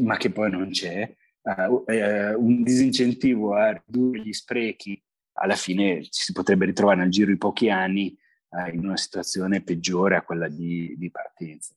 ma 0.00 0.16
che 0.16 0.30
poi 0.32 0.50
non 0.50 0.70
c'è, 0.70 1.14
uh, 1.42 1.72
uh, 1.72 2.44
un 2.44 2.62
disincentivo 2.62 3.54
a 3.54 3.72
ridurre 3.72 4.20
gli 4.20 4.32
sprechi, 4.32 5.02
alla 5.34 5.54
fine 5.54 6.02
ci 6.04 6.22
si 6.22 6.32
potrebbe 6.32 6.66
ritrovare 6.66 6.98
nel 6.98 7.10
giro 7.10 7.30
di 7.30 7.38
pochi 7.38 7.70
anni 7.70 8.16
uh, 8.50 8.74
in 8.74 8.84
una 8.84 8.96
situazione 8.96 9.62
peggiore 9.62 10.16
a 10.16 10.22
quella 10.22 10.48
di, 10.48 10.94
di, 10.96 11.10
partenza. 11.10 11.74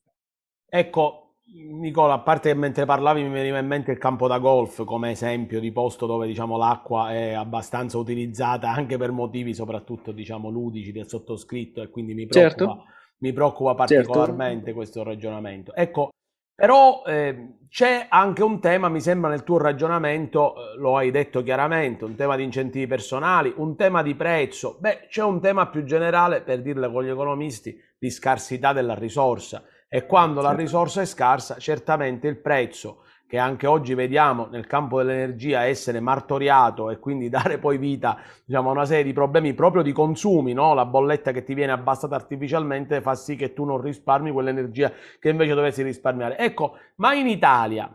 Ecco, 0.66 1.36
Nicola, 1.52 2.14
a 2.14 2.20
parte 2.20 2.50
che 2.50 2.58
mentre 2.58 2.84
parlavi 2.84 3.22
mi 3.22 3.30
veniva 3.30 3.58
in 3.58 3.66
mente 3.66 3.92
il 3.92 3.98
campo 3.98 4.26
da 4.26 4.38
golf 4.38 4.84
come 4.84 5.10
esempio 5.10 5.60
di 5.60 5.72
posto 5.72 6.06
dove 6.06 6.26
diciamo, 6.26 6.56
l'acqua 6.56 7.12
è 7.12 7.32
abbastanza 7.32 7.96
utilizzata 7.98 8.70
anche 8.70 8.96
per 8.96 9.12
motivi 9.12 9.54
soprattutto 9.54 10.10
diciamo, 10.10 10.50
ludici 10.50 10.90
del 10.90 11.08
sottoscritto 11.08 11.80
e 11.82 11.90
quindi 11.90 12.14
mi 12.14 12.26
preoccupa, 12.26 12.64
certo. 12.64 12.84
mi 13.18 13.32
preoccupa 13.32 13.86
certo. 13.86 13.94
particolarmente 13.94 14.64
certo. 14.64 14.74
questo 14.74 15.02
ragionamento. 15.02 15.74
Ecco, 15.74 16.10
però 16.54 17.02
eh, 17.06 17.56
c'è 17.68 18.06
anche 18.08 18.42
un 18.42 18.60
tema, 18.60 18.88
mi 18.88 19.00
sembra 19.00 19.30
nel 19.30 19.42
tuo 19.42 19.58
ragionamento, 19.58 20.54
eh, 20.54 20.78
lo 20.78 20.96
hai 20.96 21.10
detto 21.10 21.42
chiaramente, 21.42 22.04
un 22.04 22.14
tema 22.14 22.36
di 22.36 22.44
incentivi 22.44 22.86
personali, 22.86 23.52
un 23.56 23.74
tema 23.76 24.02
di 24.02 24.14
prezzo. 24.14 24.76
Beh, 24.78 25.06
c'è 25.08 25.24
un 25.24 25.40
tema 25.40 25.68
più 25.68 25.82
generale, 25.82 26.42
per 26.42 26.62
dirle 26.62 26.90
con 26.90 27.02
gli 27.02 27.08
economisti, 27.08 27.76
di 27.98 28.10
scarsità 28.10 28.72
della 28.72 28.94
risorsa. 28.94 29.64
E 29.88 30.06
quando 30.06 30.40
la 30.40 30.52
risorsa 30.52 31.00
è 31.00 31.04
scarsa, 31.04 31.56
certamente 31.58 32.28
il 32.28 32.40
prezzo 32.40 33.02
che 33.34 33.40
anche 33.40 33.66
oggi 33.66 33.94
vediamo 33.94 34.46
nel 34.46 34.68
campo 34.68 34.98
dell'energia 34.98 35.64
essere 35.64 35.98
martoriato 35.98 36.90
e 36.90 37.00
quindi 37.00 37.28
dare 37.30 37.58
poi 37.58 37.78
vita 37.78 38.16
diciamo, 38.44 38.68
a 38.68 38.72
una 38.72 38.84
serie 38.84 39.02
di 39.02 39.12
problemi 39.12 39.54
proprio 39.54 39.82
di 39.82 39.90
consumi, 39.90 40.52
no? 40.52 40.72
la 40.72 40.86
bolletta 40.86 41.32
che 41.32 41.42
ti 41.42 41.52
viene 41.52 41.72
abbassata 41.72 42.14
artificialmente 42.14 43.00
fa 43.00 43.16
sì 43.16 43.34
che 43.34 43.52
tu 43.52 43.64
non 43.64 43.80
risparmi 43.80 44.30
quell'energia 44.30 44.92
che 45.18 45.30
invece 45.30 45.54
dovessi 45.54 45.82
risparmiare. 45.82 46.38
Ecco, 46.38 46.76
ma 46.96 47.12
in 47.14 47.26
Italia, 47.26 47.92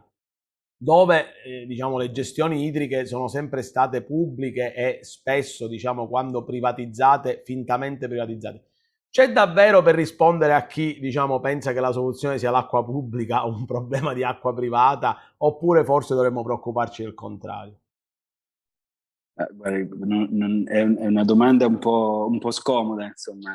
dove 0.76 1.28
eh, 1.46 1.66
diciamo, 1.66 1.98
le 1.98 2.12
gestioni 2.12 2.66
idriche 2.66 3.06
sono 3.06 3.30
sempre 3.30 3.62
state 3.62 4.04
pubbliche 4.04 4.74
e 4.74 5.00
spesso, 5.04 5.70
diciamo, 5.70 6.10
quando 6.10 6.44
privatizzate, 6.44 7.44
fintamente 7.46 8.10
privatizzate, 8.10 8.64
c'è 9.10 9.32
davvero 9.32 9.82
per 9.82 9.96
rispondere 9.96 10.54
a 10.54 10.66
chi 10.66 11.00
diciamo, 11.00 11.40
pensa 11.40 11.74
che 11.74 11.80
la 11.80 11.92
soluzione 11.92 12.38
sia 12.38 12.52
l'acqua 12.52 12.84
pubblica 12.84 13.46
o 13.46 13.50
un 13.50 13.66
problema 13.66 14.14
di 14.14 14.24
acqua 14.24 14.54
privata, 14.54 15.18
oppure 15.38 15.84
forse 15.84 16.14
dovremmo 16.14 16.44
preoccuparci 16.44 17.04
del 17.04 17.14
contrario? 17.14 17.80
Eh, 19.36 19.48
guarda, 19.54 20.06
non, 20.06 20.28
non, 20.32 20.64
è, 20.68 20.82
una 20.82 21.24
domanda 21.24 21.66
un 21.66 21.80
po', 21.80 22.28
un 22.30 22.40
po 22.40 22.52
scomoda, 22.52 23.06
insomma. 23.06 23.52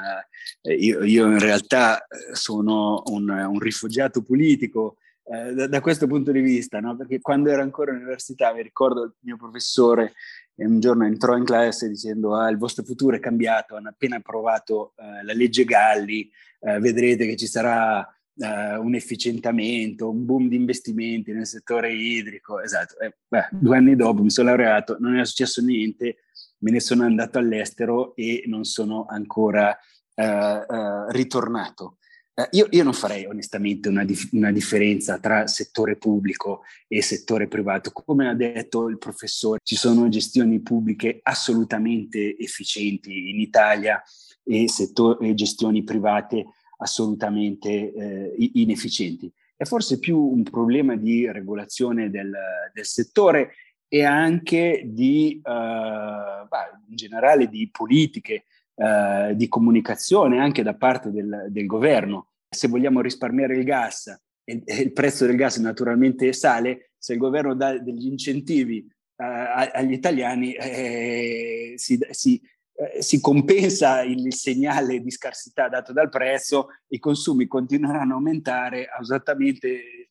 Eh, 0.62 0.74
io, 0.74 1.04
io, 1.04 1.26
in 1.26 1.38
realtà 1.38 2.04
eh, 2.06 2.34
sono 2.34 3.02
un, 3.06 3.28
un 3.28 3.58
rifugiato 3.58 4.22
politico 4.22 4.96
eh, 5.24 5.52
da, 5.52 5.66
da, 5.66 5.80
questo 5.80 6.06
punto 6.06 6.32
di 6.32 6.40
vista, 6.40 6.80
no? 6.80 6.96
perché 6.96 7.20
quando 7.20 7.50
ero 7.50 7.62
ancora 7.62 7.92
all'università 7.92 8.52
mi 8.52 8.62
ricordo 8.62 9.04
il 9.04 9.14
mio 9.20 9.36
professore 9.36 10.14
e 10.56 10.64
un 10.64 10.78
giorno 10.78 11.04
entrò 11.04 11.36
in 11.36 11.44
classe 11.44 11.88
dicendo 11.88 12.34
ah, 12.34 12.48
il 12.48 12.58
vostro 12.58 12.84
futuro 12.84 13.16
è 13.16 13.20
cambiato, 13.20 13.76
hanno 13.76 13.88
appena 13.88 14.16
approvato 14.16 14.94
uh, 14.96 15.24
la 15.24 15.32
legge 15.32 15.64
Galli, 15.64 16.30
uh, 16.60 16.78
vedrete 16.78 17.26
che 17.26 17.36
ci 17.36 17.46
sarà 17.46 17.98
uh, 17.98 18.44
un 18.80 18.94
efficientamento, 18.94 20.10
un 20.10 20.24
boom 20.24 20.48
di 20.48 20.56
investimenti 20.56 21.32
nel 21.32 21.46
settore 21.46 21.92
idrico. 21.92 22.60
Esatto, 22.60 22.98
eh, 23.00 23.16
beh, 23.26 23.48
due 23.50 23.76
anni 23.76 23.96
dopo 23.96 24.22
mi 24.22 24.30
sono 24.30 24.48
laureato, 24.48 24.96
non 25.00 25.18
è 25.18 25.24
successo 25.24 25.60
niente, 25.60 26.18
me 26.58 26.70
ne 26.70 26.80
sono 26.80 27.04
andato 27.04 27.38
all'estero 27.38 28.14
e 28.14 28.44
non 28.46 28.64
sono 28.64 29.06
ancora 29.08 29.76
ritornato. 31.08 31.96
Eh, 32.36 32.48
io, 32.52 32.66
io, 32.70 32.82
non 32.82 32.92
farei 32.92 33.26
onestamente 33.26 33.88
una, 33.88 34.04
dif- 34.04 34.32
una, 34.32 34.50
differenza 34.50 35.18
tra 35.18 35.46
settore 35.46 35.96
pubblico 35.96 36.62
e 36.88 37.00
settore 37.00 37.46
privato. 37.46 37.92
Come 37.92 38.28
ha 38.28 38.34
detto 38.34 38.88
il 38.88 38.98
professore, 38.98 39.60
ci 39.62 39.76
sono 39.76 40.08
gestioni 40.08 40.60
pubbliche 40.60 41.20
assolutamente 41.22 42.36
efficienti 42.36 43.30
in 43.30 43.38
Italia 43.38 44.02
e, 44.42 44.68
settor- 44.68 45.22
e 45.22 45.34
gestioni 45.34 45.84
private 45.84 46.44
assolutamente 46.78 47.92
eh, 47.92 48.50
inefficienti. 48.54 49.32
È 49.56 49.64
forse 49.64 50.00
più 50.00 50.18
un 50.18 50.42
problema 50.42 50.96
di 50.96 51.30
regolazione 51.30 52.10
del, 52.10 52.32
del 52.72 52.84
settore 52.84 53.52
e 53.86 54.02
anche 54.02 54.82
di, 54.86 55.36
uh, 55.38 56.48
bah, 56.48 56.80
in 56.88 56.96
generale, 56.96 57.48
di 57.48 57.70
politiche 57.70 58.46
eh, 58.76 59.32
di 59.34 59.48
comunicazione 59.48 60.40
anche 60.40 60.62
da 60.62 60.74
parte 60.74 61.10
del, 61.10 61.46
del, 61.48 61.66
governo. 61.66 62.28
Se 62.48 62.68
vogliamo 62.68 63.00
risparmiare 63.00 63.56
il 63.56 63.64
gas 63.64 64.08
e, 64.44 64.62
il 64.66 64.92
prezzo 64.92 65.26
del 65.26 65.36
gas 65.36 65.58
naturalmente 65.58 66.32
sale, 66.32 66.90
se 66.98 67.12
il 67.12 67.18
governo 67.18 67.54
dà 67.54 67.78
degli 67.78 68.06
incentivi 68.06 68.78
eh, 69.16 69.24
agli 69.24 69.92
italiani 69.92 70.54
eh, 70.54 71.74
si, 71.76 71.98
si, 72.10 72.40
eh, 72.74 73.00
si, 73.00 73.20
compensa 73.20 74.02
il 74.02 74.34
segnale 74.34 75.00
di 75.00 75.10
scarsità 75.10 75.68
dato 75.68 75.92
dal 75.92 76.08
prezzo, 76.08 76.68
i 76.88 76.98
consumi 76.98 77.46
continueranno 77.46 78.12
a 78.12 78.16
aumentare 78.16 78.88
esattamente 79.00 80.08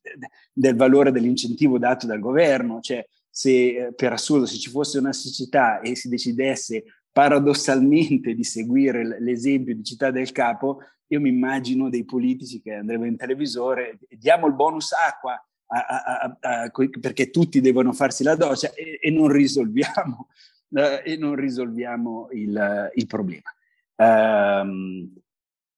del 0.54 0.76
valore 0.76 1.12
dell'incentivo 1.12 1.78
dato 1.78 2.08
dal 2.08 2.20
governo. 2.20 2.80
Cioè, 2.80 3.06
se 3.30 3.50
eh, 3.50 3.94
per 3.94 4.14
assurdo 4.14 4.46
se 4.46 4.58
ci 4.58 4.70
fosse 4.70 5.00
una 5.00 5.12
siccità 5.12 5.82
e 5.82 5.96
si 5.96 6.08
decidesse 6.08 6.84
paradossalmente 7.14 8.34
di 8.34 8.44
seguire 8.44 9.20
l'esempio 9.22 9.76
di 9.76 9.84
Città 9.84 10.10
del 10.10 10.32
Capo, 10.32 10.80
io 11.08 11.22
mi 11.22 11.30
immagino 11.30 11.90
dei 11.90 12.04
politici 12.04 12.60
che 12.60 12.74
andrebbero 12.74 13.08
in 13.08 13.16
televisore, 13.18 14.00
diamo 14.10 14.48
il 14.48 14.54
bonus 14.54 14.92
acqua 14.94 15.34
a, 15.68 15.86
a, 15.86 16.38
a, 16.40 16.72
perché 17.00 17.30
tutti 17.30 17.62
devono 17.62 17.94
farsi 17.94 18.24
la 18.24 18.36
doccia 18.36 18.74
e, 18.74 19.00
e 19.00 19.12
non 19.12 19.28
risolviamo, 19.28 20.28
eh, 20.76 21.04
e 21.06 21.18
non 21.18 21.36
risolviamo 21.36 22.30
il, 22.32 22.92
il, 22.96 23.06
problema. 23.06 23.54
Ehm, 23.96 25.14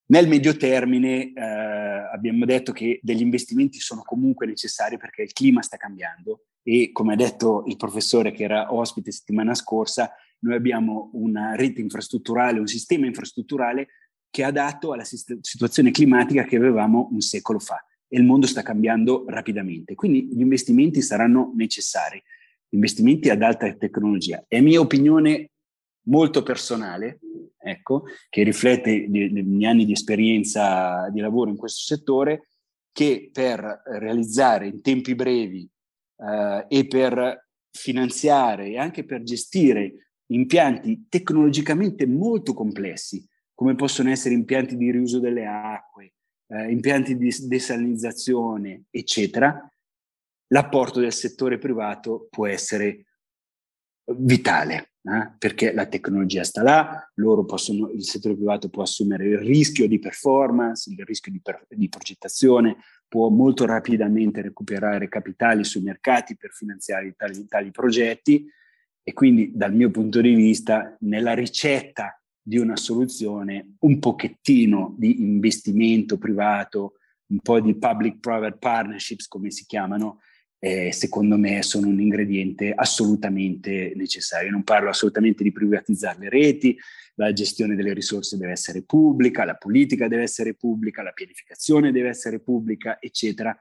nel 0.08 0.28
medio 0.30 0.56
termine 0.56 1.34
eh, 1.34 1.41
abbiamo 2.13 2.45
detto 2.45 2.71
che 2.71 3.00
degli 3.02 3.21
investimenti 3.21 3.80
sono 3.80 4.04
comunque 4.04 4.45
necessari 4.45 4.98
perché 4.98 5.24
il 5.24 5.34
clima 5.34 5.62
sta 5.62 5.76
cambiando 5.76 6.45
e 6.63 6.91
come 6.93 7.13
ha 7.13 7.15
detto 7.17 7.63
il 7.67 7.76
professore 7.76 8.32
che 8.32 8.43
era 8.43 8.74
ospite 8.74 9.12
settimana 9.12 9.54
scorsa, 9.54 10.12
noi 10.45 10.55
abbiamo 10.55 11.10
una 11.13 11.55
rete 11.55 11.81
infrastrutturale, 11.81 12.60
un 12.60 12.67
sistema 12.67 13.08
infrastrutturale 13.08 13.88
che 14.29 14.43
è 14.43 14.45
adatto 14.45 14.91
alla 14.91 15.03
situazione 15.03 15.91
climatica 15.91 16.43
che 16.43 16.58
avevamo 16.58 17.10
un 17.12 17.21
secolo 17.21 17.58
fa 17.60 17.84
e 18.08 18.17
il 18.17 18.25
mondo 18.25 18.45
sta 18.45 18.62
cambiando 18.62 19.25
rapidamente. 19.27 19.95
Quindi 19.95 20.27
gli 20.27 20.41
investimenti 20.41 21.01
saranno 21.01 21.51
necessari, 21.55 22.21
investimenti 22.69 23.29
ad 23.29 23.41
alta 23.41 23.73
tecnologia. 23.73 24.43
È 24.47 24.60
mia 24.62 24.79
opinione 24.79 25.51
molto 26.08 26.43
personale, 26.43 27.19
ecco, 27.58 28.03
che 28.29 28.43
riflette 28.43 28.91
i 28.91 29.08
miei 29.10 29.71
anni 29.71 29.86
di 29.86 29.93
esperienza 29.93 31.10
di 31.10 31.21
lavoro 31.21 31.49
in 31.49 31.58
questo 31.58 31.95
settore, 31.95 32.49
che 32.91 33.29
per 33.34 33.81
realizzare 33.86 34.67
in 34.67 34.81
tempi 34.81 35.15
brevi 35.15 35.67
eh, 36.17 36.65
e 36.67 36.88
per 36.88 37.47
finanziare 37.71 38.67
e 38.67 38.77
anche 38.77 39.03
per 39.03 39.23
gestire 39.23 40.04
impianti 40.27 41.05
tecnologicamente 41.09 42.05
molto 42.05 42.53
complessi, 42.53 43.27
come 43.53 43.75
possono 43.75 44.09
essere 44.09 44.33
impianti 44.33 44.75
di 44.75 44.91
riuso 44.91 45.19
delle 45.19 45.45
acque, 45.45 46.13
eh, 46.47 46.71
impianti 46.71 47.17
di 47.17 47.33
desalinizzazione, 47.47 48.85
eccetera, 48.89 49.69
l'apporto 50.47 50.99
del 50.99 51.13
settore 51.13 51.57
privato 51.57 52.27
può 52.29 52.47
essere 52.47 53.05
vitale 54.17 54.91
eh? 55.05 55.35
perché 55.38 55.71
la 55.73 55.85
tecnologia 55.85 56.43
sta 56.43 56.61
là, 56.61 57.11
possono, 57.45 57.89
il 57.91 58.03
settore 58.03 58.35
privato 58.35 58.69
può 58.69 58.83
assumere 58.83 59.27
il 59.27 59.38
rischio 59.38 59.88
di 59.88 59.99
performance, 59.99 60.91
il 60.91 61.03
rischio 61.05 61.31
di, 61.31 61.41
per, 61.41 61.65
di 61.69 61.89
progettazione, 61.89 62.77
può 63.07 63.29
molto 63.29 63.65
rapidamente 63.65 64.41
recuperare 64.41 65.07
capitali 65.07 65.63
sui 65.63 65.81
mercati 65.81 66.35
per 66.35 66.51
finanziare 66.51 67.13
tali, 67.15 67.45
tali 67.47 67.71
progetti 67.71 68.45
e 69.07 69.13
quindi 69.13 69.51
dal 69.53 69.71
mio 69.71 69.91
punto 69.91 70.19
di 70.19 70.33
vista 70.33 70.97
nella 71.01 71.35
ricetta 71.35 72.19
di 72.41 72.57
una 72.57 72.75
soluzione 72.75 73.75
un 73.81 73.99
pochettino 73.99 74.95
di 74.97 75.21
investimento 75.21 76.17
privato, 76.17 76.93
un 77.27 77.39
po' 77.39 77.59
di 77.59 77.75
public-private 77.75 78.57
partnerships 78.57 79.27
come 79.27 79.51
si 79.51 79.65
chiamano, 79.67 80.21
eh, 80.57 80.91
secondo 80.91 81.37
me 81.37 81.61
sono 81.61 81.87
un 81.87 82.01
ingrediente 82.01 82.73
assolutamente 82.73 83.93
necessario. 83.95 84.49
Non 84.49 84.63
parlo 84.63 84.89
assolutamente 84.89 85.43
di 85.43 85.51
privatizzare 85.51 86.17
le 86.21 86.29
reti, 86.29 86.75
la 87.13 87.31
gestione 87.31 87.75
delle 87.75 87.93
risorse 87.93 88.37
deve 88.37 88.53
essere 88.53 88.81
pubblica, 88.81 89.45
la 89.45 89.55
politica 89.55 90.07
deve 90.07 90.23
essere 90.23 90.55
pubblica, 90.55 91.03
la 91.03 91.11
pianificazione 91.11 91.91
deve 91.91 92.09
essere 92.09 92.39
pubblica, 92.39 92.99
eccetera. 92.99 93.55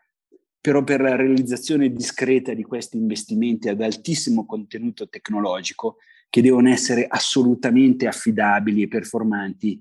Però 0.64 0.82
per 0.82 1.02
la 1.02 1.14
realizzazione 1.14 1.92
discreta 1.92 2.54
di 2.54 2.62
questi 2.62 2.96
investimenti 2.96 3.68
ad 3.68 3.82
altissimo 3.82 4.46
contenuto 4.46 5.10
tecnologico, 5.10 5.98
che 6.30 6.40
devono 6.40 6.70
essere 6.70 7.06
assolutamente 7.06 8.06
affidabili 8.06 8.80
e 8.80 8.88
performanti, 8.88 9.78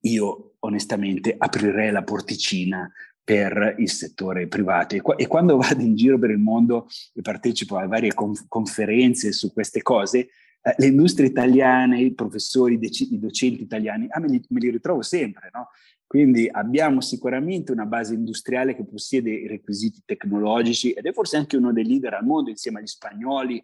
io 0.00 0.56
onestamente 0.58 1.34
aprirei 1.38 1.92
la 1.92 2.04
porticina 2.04 2.92
per 3.24 3.76
il 3.78 3.88
settore 3.88 4.48
privato. 4.48 4.96
E, 4.96 5.02
e, 5.16 5.26
quando 5.26 5.56
vado 5.56 5.80
in 5.80 5.96
giro 5.96 6.18
per 6.18 6.28
il 6.28 6.40
mondo 6.40 6.88
e 7.14 7.22
partecipo 7.22 7.78
a 7.78 7.86
varie 7.86 8.12
conf- 8.12 8.44
conferenze 8.48 9.32
su 9.32 9.50
queste 9.54 9.80
cose, 9.80 10.28
eh, 10.60 10.74
le 10.76 10.86
industrie 10.88 11.28
italiane, 11.28 12.02
i 12.02 12.12
professori, 12.12 12.78
dec- 12.78 13.10
i 13.10 13.18
docenti 13.18 13.62
italiani, 13.62 14.08
ah, 14.10 14.20
me, 14.20 14.28
li, 14.28 14.44
me 14.50 14.60
li 14.60 14.68
ritrovo 14.68 15.00
sempre, 15.00 15.48
no? 15.54 15.68
Quindi 16.06 16.48
abbiamo 16.48 17.00
sicuramente 17.00 17.72
una 17.72 17.86
base 17.86 18.14
industriale 18.14 18.76
che 18.76 18.84
possiede 18.84 19.30
i 19.30 19.46
requisiti 19.46 20.02
tecnologici 20.04 20.92
ed 20.92 21.04
è 21.06 21.12
forse 21.12 21.36
anche 21.36 21.56
uno 21.56 21.72
dei 21.72 21.84
leader 21.84 22.14
al 22.14 22.24
mondo 22.24 22.50
insieme 22.50 22.78
agli 22.78 22.86
spagnoli 22.86 23.62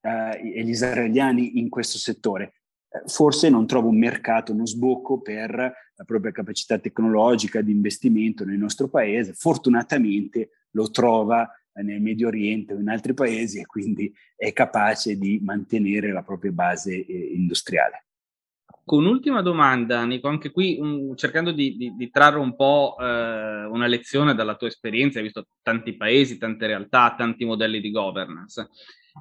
eh, 0.00 0.52
e 0.54 0.64
gli 0.64 0.70
israeliani 0.70 1.58
in 1.58 1.68
questo 1.68 1.98
settore 1.98 2.54
forse 3.06 3.48
non 3.48 3.66
trova 3.66 3.88
un 3.88 3.98
mercato, 3.98 4.52
uno 4.52 4.66
sbocco 4.66 5.20
per 5.20 5.50
la 5.50 6.04
propria 6.04 6.32
capacità 6.32 6.78
tecnologica 6.78 7.60
di 7.60 7.72
investimento 7.72 8.44
nel 8.44 8.58
nostro 8.58 8.88
paese. 8.88 9.32
Fortunatamente 9.32 10.50
lo 10.70 10.90
trova 10.90 11.48
nel 11.82 12.00
Medio 12.00 12.28
Oriente 12.28 12.72
o 12.74 12.78
in 12.78 12.88
altri 12.88 13.14
paesi 13.14 13.58
e 13.58 13.66
quindi 13.66 14.12
è 14.36 14.52
capace 14.52 15.18
di 15.18 15.40
mantenere 15.42 16.12
la 16.12 16.22
propria 16.22 16.52
base 16.52 16.92
eh, 16.92 17.32
industriale. 17.34 18.06
Con 18.84 19.04
un'ultima 19.04 19.40
domanda, 19.40 20.04
Nico, 20.04 20.28
anche 20.28 20.50
qui 20.50 20.76
um, 20.78 21.14
cercando 21.14 21.52
di, 21.52 21.74
di, 21.76 21.94
di, 21.96 22.10
trarre 22.10 22.38
un 22.38 22.54
po' 22.54 22.96
eh, 23.00 23.64
una 23.64 23.86
lezione 23.86 24.34
dalla 24.34 24.56
tua 24.56 24.66
esperienza, 24.68 25.18
hai 25.18 25.24
visto 25.24 25.46
tanti 25.62 25.96
paesi, 25.96 26.36
tante 26.36 26.66
realtà, 26.66 27.14
tanti 27.16 27.46
modelli 27.46 27.80
di 27.80 27.90
governance. 27.90 28.68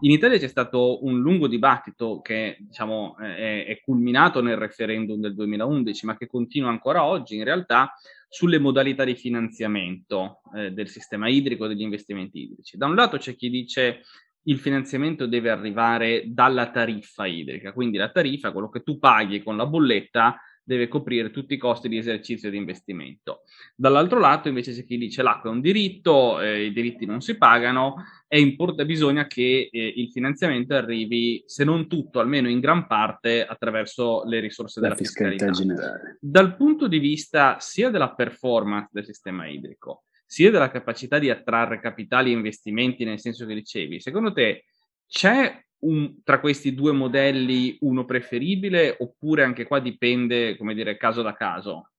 In 0.01 0.11
Italia 0.11 0.37
c'è 0.37 0.47
stato 0.47 1.05
un 1.05 1.21
lungo 1.21 1.47
dibattito 1.47 2.19
che 2.19 2.57
diciamo, 2.59 3.15
è, 3.17 3.65
è, 3.67 3.79
culminato 3.79 4.41
nel 4.41 4.57
referendum 4.57 5.21
del 5.21 5.35
2011, 5.35 6.05
ma 6.07 6.17
che 6.17 6.27
continua 6.27 6.69
ancora 6.69 7.05
oggi 7.05 7.35
in 7.35 7.43
realtà 7.45 7.93
sulle 8.27 8.57
modalità 8.57 9.03
di 9.03 9.15
finanziamento 9.15 10.41
eh, 10.55 10.71
del 10.71 10.89
sistema 10.89 11.29
idrico 11.29 11.67
degli 11.67 11.83
investimenti 11.83 12.41
idrici. 12.41 12.75
Da 12.75 12.87
un 12.87 12.95
lato 12.95 13.17
c'è 13.17 13.35
chi 13.35 13.49
dice 13.49 14.01
il 14.43 14.59
finanziamento 14.59 15.25
deve 15.25 15.49
arrivare 15.49 16.23
dalla 16.27 16.69
tariffa 16.69 17.25
idrica, 17.25 17.71
quindi 17.71 17.97
la 17.97 18.09
tariffa, 18.09 18.51
quello 18.51 18.69
che 18.69 18.81
tu 18.81 18.99
paghi 18.99 19.41
con 19.41 19.55
la 19.55 19.65
bolletta, 19.65 20.37
deve 20.65 20.87
coprire 20.87 21.29
tutti 21.29 21.55
i 21.55 21.57
costi 21.57 21.89
di 21.89 21.97
esercizio 21.97 22.49
di 22.49 22.57
investimento. 22.57 23.41
Dall'altro 23.75 24.19
lato 24.19 24.47
invece 24.47 24.73
c'è 24.73 24.85
chi 24.85 24.97
dice 24.97 25.21
l'acqua 25.21 25.49
è 25.49 25.53
un 25.53 25.59
diritto, 25.59 26.39
eh, 26.39 26.65
i 26.65 26.71
diritti 26.71 27.05
non 27.05 27.21
si 27.21 27.37
pagano 27.37 27.95
e 28.27 28.39
importa, 28.39 28.85
bisogna 28.85 29.27
che 29.27 29.69
eh, 29.71 29.93
il 29.97 30.09
finanziamento 30.09 30.73
arrivi, 30.73 31.43
se 31.45 31.63
non 31.65 31.87
tutto, 31.87 32.19
almeno 32.19 32.47
in 32.47 32.59
gran 32.59 32.87
parte, 32.87 33.45
attraverso 33.45 34.23
le 34.25 34.39
risorse 34.39 34.79
La 34.79 34.87
della 34.87 34.97
fiscalità. 34.97 35.47
fiscalità 35.47 35.75
generale. 35.75 36.17
Dal 36.21 36.55
punto 36.55 36.87
di 36.87 36.99
vista 36.99 37.57
sia 37.59 37.89
della 37.89 38.13
performance 38.13 38.89
del 38.91 39.05
sistema 39.05 39.47
idrico, 39.47 40.03
sia 40.33 40.49
della 40.49 40.71
capacità 40.71 41.19
di 41.19 41.29
attrarre 41.29 41.79
capitali 41.79 42.31
e 42.31 42.33
investimenti 42.33 43.03
nel 43.03 43.19
senso 43.19 43.45
che 43.45 43.53
dicevi, 43.53 43.99
secondo 43.99 44.33
te 44.33 44.65
c'è 45.07 45.63
un, 45.81 46.23
tra 46.23 46.39
questi 46.39 46.73
due 46.73 46.91
modelli 46.91 47.77
uno 47.81 48.03
preferibile 48.03 48.95
oppure 48.97 49.43
anche 49.43 49.67
qua 49.67 49.79
dipende, 49.79 50.57
come 50.57 50.73
dire, 50.73 50.97
caso 50.97 51.21
da 51.21 51.35
caso? 51.35 51.91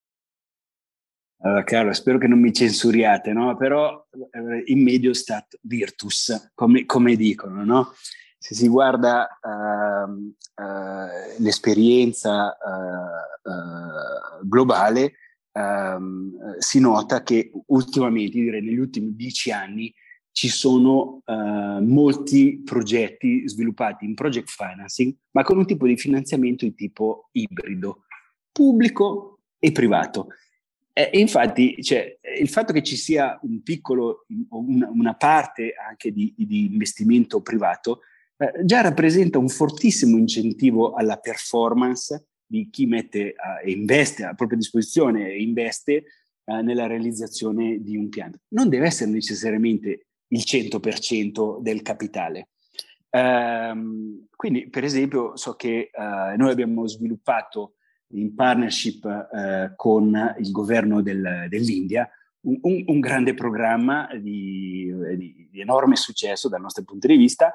Allora, 1.42 1.62
Carlo, 1.62 1.92
spero 1.92 2.18
che 2.18 2.26
non 2.26 2.40
mi 2.40 2.52
censuriate, 2.52 3.32
no? 3.32 3.56
Però 3.56 4.04
eh, 4.10 4.62
in 4.64 4.82
medio 4.82 5.14
stat 5.14 5.56
virtus, 5.60 6.50
come, 6.54 6.86
come 6.86 7.14
dicono, 7.14 7.64
no? 7.64 7.92
Se 8.36 8.56
si 8.56 8.66
guarda 8.66 9.38
uh, 9.40 10.10
uh, 10.10 11.38
l'esperienza 11.38 12.48
uh, 12.48 14.44
globale, 14.44 15.12
ehm, 15.54 16.58
si 16.58 16.80
nota 16.80 17.22
che 17.22 17.50
ultimamente, 17.66 18.40
direi 18.40 18.62
negli 18.62 18.78
ultimi 18.78 19.14
dieci 19.14 19.50
anni, 19.50 19.92
ci 20.34 20.48
sono 20.48 21.22
uh, 21.24 21.80
molti 21.80 22.60
progetti 22.64 23.48
sviluppati 23.48 24.04
in 24.04 24.14
project 24.14 24.50
financing, 24.50 25.14
ma 25.30 25.44
con 25.44 25.58
un 25.58 25.64
tipo 25.64 25.86
di 25.86 25.96
finanziamento 25.96 26.64
di 26.64 26.74
tipo 26.74 27.28
ibrido, 27.32 28.06
pubblico 28.50 29.42
e 29.60 29.70
privato. 29.70 30.26
E 30.92 31.10
infatti 31.20 31.80
cioè, 31.82 32.18
il 32.40 32.48
fatto 32.48 32.72
che 32.72 32.82
ci 32.82 32.96
sia 32.96 33.38
un 33.42 33.62
piccolo, 33.62 34.26
una, 34.50 34.88
una 34.90 35.14
parte 35.14 35.74
anche 35.74 36.10
di, 36.10 36.34
di 36.36 36.66
investimento 36.66 37.40
privato 37.40 38.00
eh, 38.36 38.64
già 38.64 38.80
rappresenta 38.80 39.38
un 39.38 39.48
fortissimo 39.48 40.16
incentivo 40.16 40.94
alla 40.94 41.16
performance 41.16 42.26
di 42.46 42.68
chi 42.70 42.86
mette 42.86 43.34
e 43.64 43.70
investe 43.70 44.24
a 44.24 44.34
propria 44.34 44.58
disposizione 44.58 45.28
e 45.28 45.42
investe 45.42 46.04
uh, 46.44 46.60
nella 46.60 46.86
realizzazione 46.86 47.78
di 47.80 47.96
un 47.96 48.08
piano. 48.08 48.34
Non 48.48 48.68
deve 48.68 48.86
essere 48.86 49.10
necessariamente 49.10 50.06
il 50.28 50.42
100% 50.44 51.60
del 51.60 51.82
capitale. 51.82 52.48
Um, 53.10 54.26
quindi, 54.34 54.68
per 54.68 54.82
esempio, 54.82 55.36
so 55.36 55.54
che 55.54 55.90
uh, 55.92 56.36
noi 56.36 56.50
abbiamo 56.50 56.86
sviluppato 56.86 57.74
in 58.14 58.34
partnership 58.34 59.04
uh, 59.04 59.72
con 59.76 60.34
il 60.38 60.50
governo 60.50 61.00
del, 61.00 61.46
dell'India 61.48 62.08
un, 62.40 62.58
un, 62.62 62.84
un, 62.86 63.00
grande 63.00 63.34
programma 63.34 64.08
di, 64.14 64.92
di, 65.16 65.48
di, 65.50 65.60
enorme 65.60 65.96
successo 65.96 66.48
dal 66.48 66.60
nostro 66.60 66.84
punto 66.84 67.06
di 67.06 67.16
vista 67.16 67.52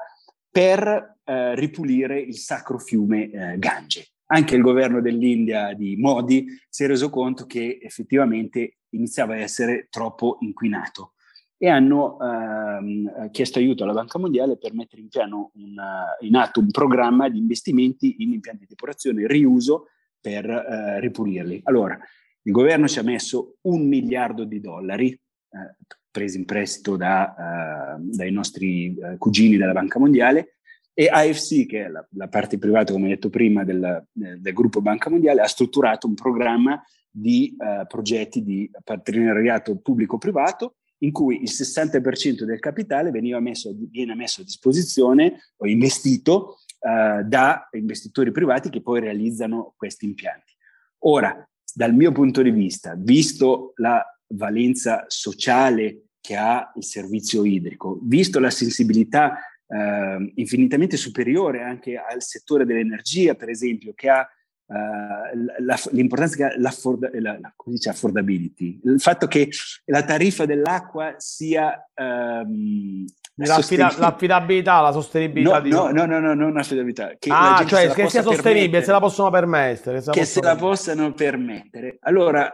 per 0.50 1.18
uh, 1.24 1.54
ripulire 1.54 2.18
il 2.18 2.36
sacro 2.36 2.78
fiume 2.78 3.56
Gange. 3.58 4.08
Anche 4.32 4.54
il 4.54 4.62
governo 4.62 5.00
dell'India 5.00 5.74
di 5.74 5.96
Modi 5.96 6.46
si 6.68 6.84
è 6.84 6.86
reso 6.86 7.10
conto 7.10 7.46
che 7.46 7.80
effettivamente 7.82 8.78
iniziava 8.90 9.34
a 9.34 9.38
essere 9.38 9.88
troppo 9.90 10.38
inquinato 10.40 11.14
e 11.56 11.68
hanno 11.68 12.16
ehm, 12.18 13.30
chiesto 13.32 13.58
aiuto 13.58 13.82
alla 13.82 13.92
Banca 13.92 14.18
Mondiale 14.18 14.56
per 14.56 14.72
mettere 14.72 15.02
in, 15.02 15.08
piano 15.08 15.50
una, 15.54 16.16
in 16.20 16.36
atto 16.36 16.60
un 16.60 16.70
programma 16.70 17.28
di 17.28 17.38
investimenti 17.38 18.22
in 18.22 18.32
impianti 18.32 18.62
di 18.62 18.68
depurazione, 18.68 19.26
riuso 19.26 19.88
per 20.20 20.48
eh, 20.48 21.00
ripulirli. 21.00 21.60
Allora, 21.64 21.98
il 22.42 22.52
governo 22.52 22.86
ci 22.88 22.98
ha 22.98 23.02
messo 23.02 23.56
un 23.62 23.86
miliardo 23.86 24.44
di 24.44 24.60
dollari, 24.60 25.10
eh, 25.10 25.76
presi 26.10 26.38
in 26.38 26.44
prestito 26.44 26.96
da, 26.96 27.96
uh, 27.98 28.02
dai 28.02 28.32
nostri 28.32 28.96
uh, 28.96 29.16
cugini 29.18 29.56
della 29.56 29.72
Banca 29.72 29.98
Mondiale, 29.98 30.56
e 30.92 31.08
AFC, 31.08 31.66
che 31.66 31.84
è 31.84 31.88
la, 31.88 32.06
la 32.12 32.28
parte 32.28 32.58
privata, 32.58 32.92
come 32.92 33.08
detto 33.08 33.30
prima, 33.30 33.64
del, 33.64 34.06
del, 34.12 34.52
gruppo 34.52 34.80
Banca 34.80 35.10
Mondiale, 35.10 35.40
ha 35.40 35.46
strutturato 35.46 36.06
un 36.06 36.14
programma 36.14 36.82
di 37.10 37.56
uh, 37.56 37.86
progetti 37.86 38.42
di 38.42 38.70
partenariato 38.84 39.78
pubblico-privato 39.78 40.76
in 41.02 41.12
cui 41.12 41.42
il 41.42 41.50
60% 41.50 42.42
del 42.42 42.58
capitale 42.58 43.10
messo, 43.40 43.74
viene 43.90 44.14
messo 44.14 44.42
a 44.42 44.44
disposizione 44.44 45.52
o 45.56 45.66
investito 45.66 46.58
da 46.80 47.68
investitori 47.72 48.30
privati 48.30 48.70
che 48.70 48.80
poi 48.80 49.00
realizzano 49.00 49.74
questi 49.76 50.06
impianti. 50.06 50.54
Ora, 51.00 51.46
dal 51.74 51.94
mio 51.94 52.12
punto 52.12 52.42
di 52.42 52.50
vista, 52.50 52.94
visto 52.96 53.72
la 53.76 54.02
valenza 54.28 55.04
sociale 55.08 56.06
che 56.20 56.36
ha 56.36 56.72
il 56.76 56.84
servizio 56.84 57.44
idrico, 57.44 57.98
visto 58.02 58.40
la 58.40 58.50
sensibilità 58.50 59.38
eh, 59.70 60.32
infinitamente 60.34 60.96
superiore 60.96 61.62
anche 61.62 61.96
al 61.96 62.22
settore 62.22 62.64
dell'energia, 62.64 63.34
per 63.34 63.48
esempio, 63.48 63.92
che 63.94 64.08
ha 64.08 64.28
Uh, 64.70 65.64
la, 65.64 65.76
l'importanza 65.90 66.36
che 66.36 66.44
ha 66.44 66.52
l'afforda, 66.56 67.10
la, 67.14 67.36
la, 67.40 67.52
dice, 67.64 67.88
affordability, 67.88 68.78
il 68.84 69.00
fatto 69.00 69.26
che 69.26 69.48
la 69.86 70.04
tariffa 70.04 70.46
dell'acqua 70.46 71.14
sia 71.16 71.90
um, 71.96 73.04
L'affida- 73.46 73.94
l'affidabilità, 73.98 74.80
la 74.80 74.92
sostenibilità. 74.92 75.56
No, 75.56 75.60
di... 75.60 75.70
no, 75.70 75.90
no, 75.90 76.04
no, 76.04 76.20
no, 76.20 76.34
non 76.34 76.52
l'affidabilità. 76.52 77.14
Che 77.18 77.30
ah, 77.32 77.64
cioè 77.66 77.88
se 77.88 77.94
che 77.94 78.08
sia 78.08 78.22
sostenibile, 78.22 78.82
se 78.82 78.90
la 78.90 79.00
possono 79.00 79.30
permettere. 79.30 80.02
Se 80.02 80.10
che 80.10 80.24
se 80.24 80.40
la 80.42 80.56
possano 80.56 81.12
permettere. 81.12 81.96
Allora, 82.02 82.52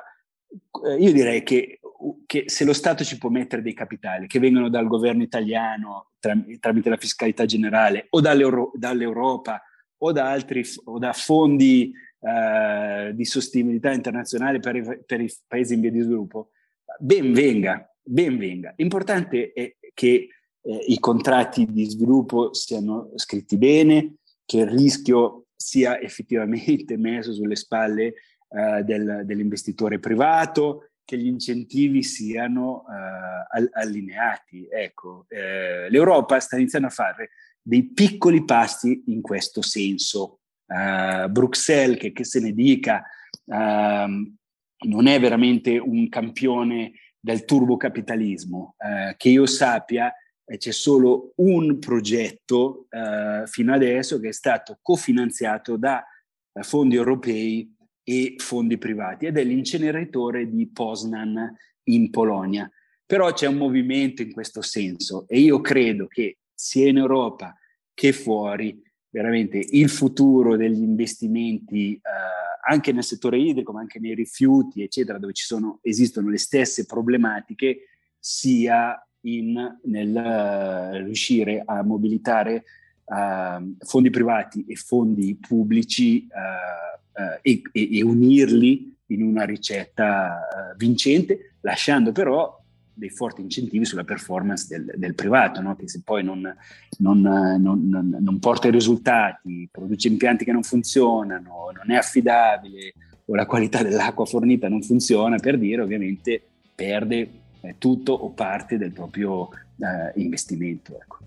eh, 0.87 0.97
io 0.97 1.13
direi 1.13 1.43
che, 1.43 1.76
che, 2.27 2.45
se 2.47 2.65
lo 2.65 2.73
Stato 2.73 3.05
ci 3.05 3.19
può 3.19 3.31
mettere 3.31 3.63
dei 3.63 3.75
capitali 3.75 4.27
che 4.27 4.39
vengono 4.39 4.69
dal 4.69 4.87
governo 4.87 5.23
italiano 5.23 6.11
tram- 6.19 6.59
tramite 6.59 6.89
la 6.89 6.97
fiscalità 6.97 7.45
generale 7.45 8.07
o 8.11 8.21
dall'Europa 8.21 9.63
o 9.99 10.13
da 10.13 10.31
altri 10.31 10.65
o 10.85 10.99
da 10.99 11.13
fondi 11.13 11.93
eh, 12.21 13.13
di 13.15 13.25
sostenibilità 13.25 13.93
internazionale 13.93 14.59
per 14.59 14.77
i, 14.77 14.83
per 15.05 15.21
i, 15.21 15.33
paesi 15.47 15.75
in 15.75 15.81
via 15.81 15.91
di 15.91 16.01
sviluppo, 16.01 16.51
ben 16.99 17.33
venga, 17.33 17.89
ben 18.03 18.37
venga. 18.37 18.75
L'importante 18.77 19.53
è 19.53 19.77
che 19.95 20.29
eh, 20.61 20.85
i 20.89 20.99
contratti 20.99 21.67
di 21.67 21.85
sviluppo 21.89 22.53
siano 22.53 23.13
scritti 23.15 23.57
bene, 23.57 24.17
che 24.45 24.59
il 24.59 24.67
rischio 24.67 25.47
sia 25.57 26.01
effettivamente 26.01 26.97
messo 26.97 27.33
sulle 27.33 27.57
spalle 27.57 28.15
eh, 28.49 28.83
del, 28.85 29.23
dell'investitore 29.25 29.99
privato, 29.99 30.91
che 31.07 31.16
gli 31.16 31.29
incentivi 31.29 32.03
siano 32.03 32.85
eh, 32.90 33.71
allineati. 33.73 34.69
Ecco, 34.69 35.25
eh, 35.29 35.88
L'Europa 35.88 36.38
sta 36.40 36.57
iniziando 36.57 36.88
a 36.88 36.90
fare 36.90 37.31
dei 37.62 37.85
piccoli 37.85 38.45
passi 38.45 39.05
in 39.07 39.23
questo 39.23 39.62
senso. 39.62 40.40
Uh, 40.66 41.29
Bruxelles, 41.31 41.97
che, 41.97 42.12
che, 42.12 42.25
se 42.25 42.40
ne 42.40 42.53
dica, 42.53 43.05
uh, 43.45 43.55
non 43.55 45.07
è 45.07 45.21
veramente 45.21 45.79
un 45.79 46.09
campione 46.09 46.92
del 47.21 47.45
turbocapitalismo. 47.45 48.75
Uh, 48.77 49.14
che 49.16 49.29
io 49.29 49.47
sappia, 49.47 50.12
c'è 50.45 50.71
solo 50.71 51.33
un 51.37 51.81
progetto 51.81 52.87
fino 53.47 53.75
adesso 53.75 54.21
che 54.21 54.29
è 54.29 54.33
stato 54.33 54.79
cofinanziato 54.81 55.77
da 55.77 56.07
fondi 56.61 56.95
europei 56.95 57.76
e 58.09 58.37
fondi 58.38 58.79
privati 58.79 59.27
ed 59.27 59.37
è 59.37 59.42
l'inceneritore 59.42 60.49
di 60.49 60.69
Poznan 60.69 61.53
in 61.85 62.09
Polonia. 62.11 62.71
Però 63.05 63.33
c'è 63.33 63.49
un 63.49 63.57
movimento 63.57 64.23
in 64.23 64.33
questo 64.33 64.62
senso 64.62 65.27
e 65.27 65.40
io 65.40 65.61
credo 65.61 66.07
che 66.07 66.38
sia 66.55 66.88
in 66.88 66.99
Europa 66.99 67.57
che 67.92 68.12
fuori 68.12 68.81
veramente 69.11 69.59
il 69.59 69.88
futuro 69.88 70.57
degli 70.57 70.83
investimenti 70.83 71.95
eh, 71.95 72.01
anche 72.69 72.92
nel 72.92 73.03
settore 73.03 73.40
idrico 73.40 73.73
ma 73.73 73.81
anche 73.81 73.99
nei 73.99 74.14
rifiuti 74.14 74.83
eccetera 74.83 75.19
dove 75.19 75.33
sono, 75.35 75.81
esistono 75.83 76.29
le 76.29 76.38
stesse 76.38 76.87
problematiche 76.87 77.88
sia 78.19 79.01
in, 79.23 79.79
nel 79.85 80.14
uh, 80.14 81.05
riuscire 81.05 81.62
a 81.64 81.83
mobilitare 81.83 82.64
uh, 83.05 83.77
fondi 83.79 84.11
privati 84.11 84.64
e 84.69 84.77
fondi 84.77 85.37
pubblici 85.37 86.27
uh, 86.29 86.96
e, 87.43 87.63
e, 87.73 87.99
e, 87.99 88.03
unirli 88.03 88.95
in 89.07 89.23
una 89.23 89.45
ricetta 89.45 90.39
eh, 90.39 90.75
vincente, 90.77 91.55
lasciando 91.61 92.13
però 92.13 92.63
dei 92.93 93.11
forti 93.11 93.43
incentivi 93.43 93.85
sulla 93.85 94.05
performance 94.05 94.67
del, 94.69 94.95
del 94.97 95.15
privato, 95.15 95.61
no? 95.61 95.77
che 95.77 95.87
se 95.87 96.01
poi 96.03 96.25
non, 96.25 96.41
non, 96.99 97.21
non, 97.21 98.17
non, 98.19 98.39
porta 98.39 98.69
i 98.69 98.71
risultati, 98.71 99.69
produce 99.71 100.09
impianti 100.09 100.45
che 100.45 100.53
non 100.53 100.63
funzionano, 100.63 101.71
non 101.75 101.91
è 101.91 101.97
affidabile 101.97 102.95
o 103.27 103.35
la 103.35 103.45
qualità 103.45 103.83
dell'acqua 103.83 104.25
fornita 104.25 104.69
non 104.69 104.83
funziona, 104.83 105.37
per 105.37 105.59
dire 105.59 105.83
ovviamente 105.83 106.43
perde 106.75 107.31
eh, 107.61 107.75
tutto 107.79 108.13
o 108.13 108.31
parte 108.31 108.79
del 108.79 108.93
proprio 108.93 109.51
eh, 109.51 110.21
investimento. 110.21 110.99
Ecco. 110.99 111.19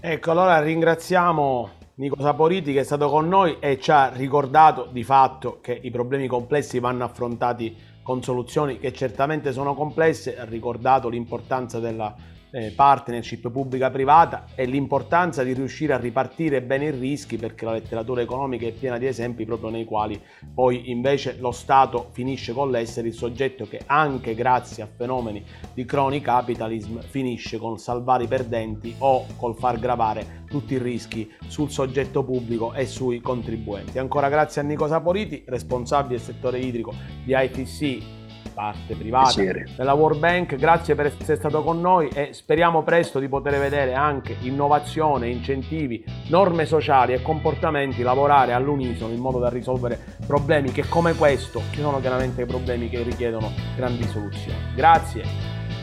ecco, 0.00 0.30
allora 0.32 0.60
ringraziamo 0.60 1.70
Nico 1.98 2.20
Saporiti 2.20 2.74
che 2.74 2.80
è 2.80 2.84
stato 2.84 3.08
con 3.08 3.26
noi 3.26 3.56
e 3.58 3.80
ci 3.80 3.90
ha 3.90 4.10
ricordato 4.10 4.86
di 4.92 5.02
fatto 5.02 5.60
che 5.62 5.80
i 5.82 5.90
problemi 5.90 6.26
complessi 6.26 6.78
vanno 6.78 7.04
affrontati 7.04 7.74
con 8.02 8.22
soluzioni 8.22 8.78
che 8.78 8.92
certamente 8.92 9.50
sono 9.50 9.74
complesse, 9.74 10.38
ha 10.38 10.44
ricordato 10.44 11.08
l'importanza 11.08 11.80
della 11.80 12.14
eh, 12.56 12.72
partnership 12.74 13.50
pubblica-privata 13.50 14.46
e 14.54 14.64
l'importanza 14.64 15.42
di 15.42 15.52
riuscire 15.52 15.92
a 15.92 15.98
ripartire 15.98 16.62
bene 16.62 16.86
i 16.86 16.90
rischi 16.90 17.36
perché 17.36 17.66
la 17.66 17.72
letteratura 17.72 18.22
economica 18.22 18.66
è 18.66 18.72
piena 18.72 18.96
di 18.96 19.06
esempi 19.06 19.44
proprio 19.44 19.68
nei 19.68 19.84
quali 19.84 20.18
poi 20.54 20.90
invece 20.90 21.36
lo 21.38 21.52
Stato 21.52 22.08
finisce 22.12 22.54
con 22.54 22.70
l'essere 22.70 23.08
il 23.08 23.14
soggetto 23.14 23.68
che 23.68 23.82
anche 23.84 24.34
grazie 24.34 24.82
a 24.82 24.88
fenomeni 24.88 25.44
di 25.74 25.84
crony 25.84 26.22
capitalism 26.22 27.00
finisce 27.00 27.58
con 27.58 27.78
salvare 27.78 28.24
i 28.24 28.28
perdenti 28.28 28.94
o 28.98 29.26
col 29.36 29.54
far 29.54 29.78
gravare 29.78 30.44
tutti 30.48 30.74
i 30.74 30.78
rischi 30.78 31.30
sul 31.48 31.70
soggetto 31.70 32.24
pubblico 32.24 32.72
e 32.72 32.86
sui 32.86 33.20
contribuenti. 33.20 33.98
Ancora 33.98 34.28
grazie 34.28 34.62
a 34.62 34.64
Nico 34.64 34.86
Saporiti, 34.86 35.44
responsabile 35.46 36.16
del 36.16 36.24
settore 36.24 36.58
idrico 36.58 36.94
di 37.24 37.34
ITC 37.36 38.25
parte 38.56 38.94
privata 38.94 39.34
Piacere. 39.34 39.66
della 39.76 39.92
World 39.92 40.18
Bank. 40.18 40.56
Grazie 40.56 40.94
per 40.94 41.06
essere 41.06 41.36
stato 41.36 41.62
con 41.62 41.78
noi 41.78 42.08
e 42.08 42.30
speriamo 42.32 42.82
presto 42.82 43.18
di 43.18 43.28
poter 43.28 43.58
vedere 43.58 43.92
anche 43.92 44.34
innovazione, 44.40 45.28
incentivi, 45.28 46.02
norme 46.28 46.64
sociali 46.64 47.12
e 47.12 47.20
comportamenti 47.20 48.02
lavorare 48.02 48.54
all'unisono 48.54 49.12
in 49.12 49.20
modo 49.20 49.38
da 49.38 49.50
risolvere 49.50 49.98
problemi 50.26 50.72
che 50.72 50.88
come 50.88 51.14
questo, 51.14 51.60
che 51.70 51.82
sono 51.82 52.00
chiaramente 52.00 52.46
problemi 52.46 52.88
che 52.88 53.02
richiedono 53.02 53.52
grandi 53.76 54.04
soluzioni. 54.04 54.58
Grazie. 54.74 55.22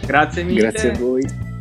Grazie 0.04 0.44
mille. 0.44 0.62
Grazie 0.62 0.92
a 0.92 0.98
voi. 0.98 1.52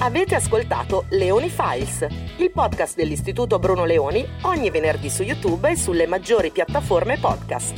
Avete 0.00 0.36
ascoltato 0.36 1.06
Leoni 1.08 1.50
Files, 1.50 2.06
il 2.38 2.50
podcast 2.52 2.96
dell'Istituto 2.96 3.58
Bruno 3.58 3.84
Leoni, 3.84 4.26
ogni 4.42 4.70
venerdì 4.70 5.10
su 5.10 5.22
YouTube 5.22 5.70
e 5.70 5.76
sulle 5.76 6.06
maggiori 6.06 6.50
piattaforme 6.50 7.18
podcast. 7.18 7.74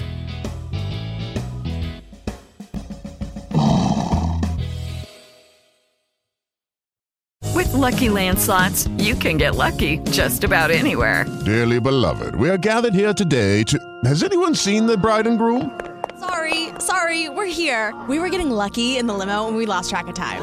With 7.54 7.72
lucky 7.72 8.08
landslots, 8.08 8.88
you 8.98 9.14
can 9.14 9.36
get 9.36 9.54
lucky 9.56 9.98
just 10.10 10.44
about 10.44 10.70
anywhere. 10.70 11.26
Dearly 11.44 11.80
beloved, 11.80 12.34
we 12.34 12.48
are 12.48 12.58
gathered 12.58 12.94
here 12.94 13.12
today 13.12 13.62
to. 13.64 13.78
Has 14.04 14.22
anyone 14.22 14.54
seen 14.54 14.86
the 14.86 14.96
bride 14.96 15.26
and 15.26 15.38
groom? 15.38 15.78
Sorry, 16.18 16.68
sorry, 16.78 17.28
we're 17.28 17.46
here. 17.46 17.94
We 18.08 18.18
were 18.18 18.28
getting 18.28 18.50
lucky 18.50 18.98
in 18.98 19.06
the 19.06 19.14
limo 19.14 19.48
and 19.48 19.56
we 19.56 19.66
lost 19.66 19.90
track 19.90 20.06
of 20.06 20.14
time. 20.14 20.42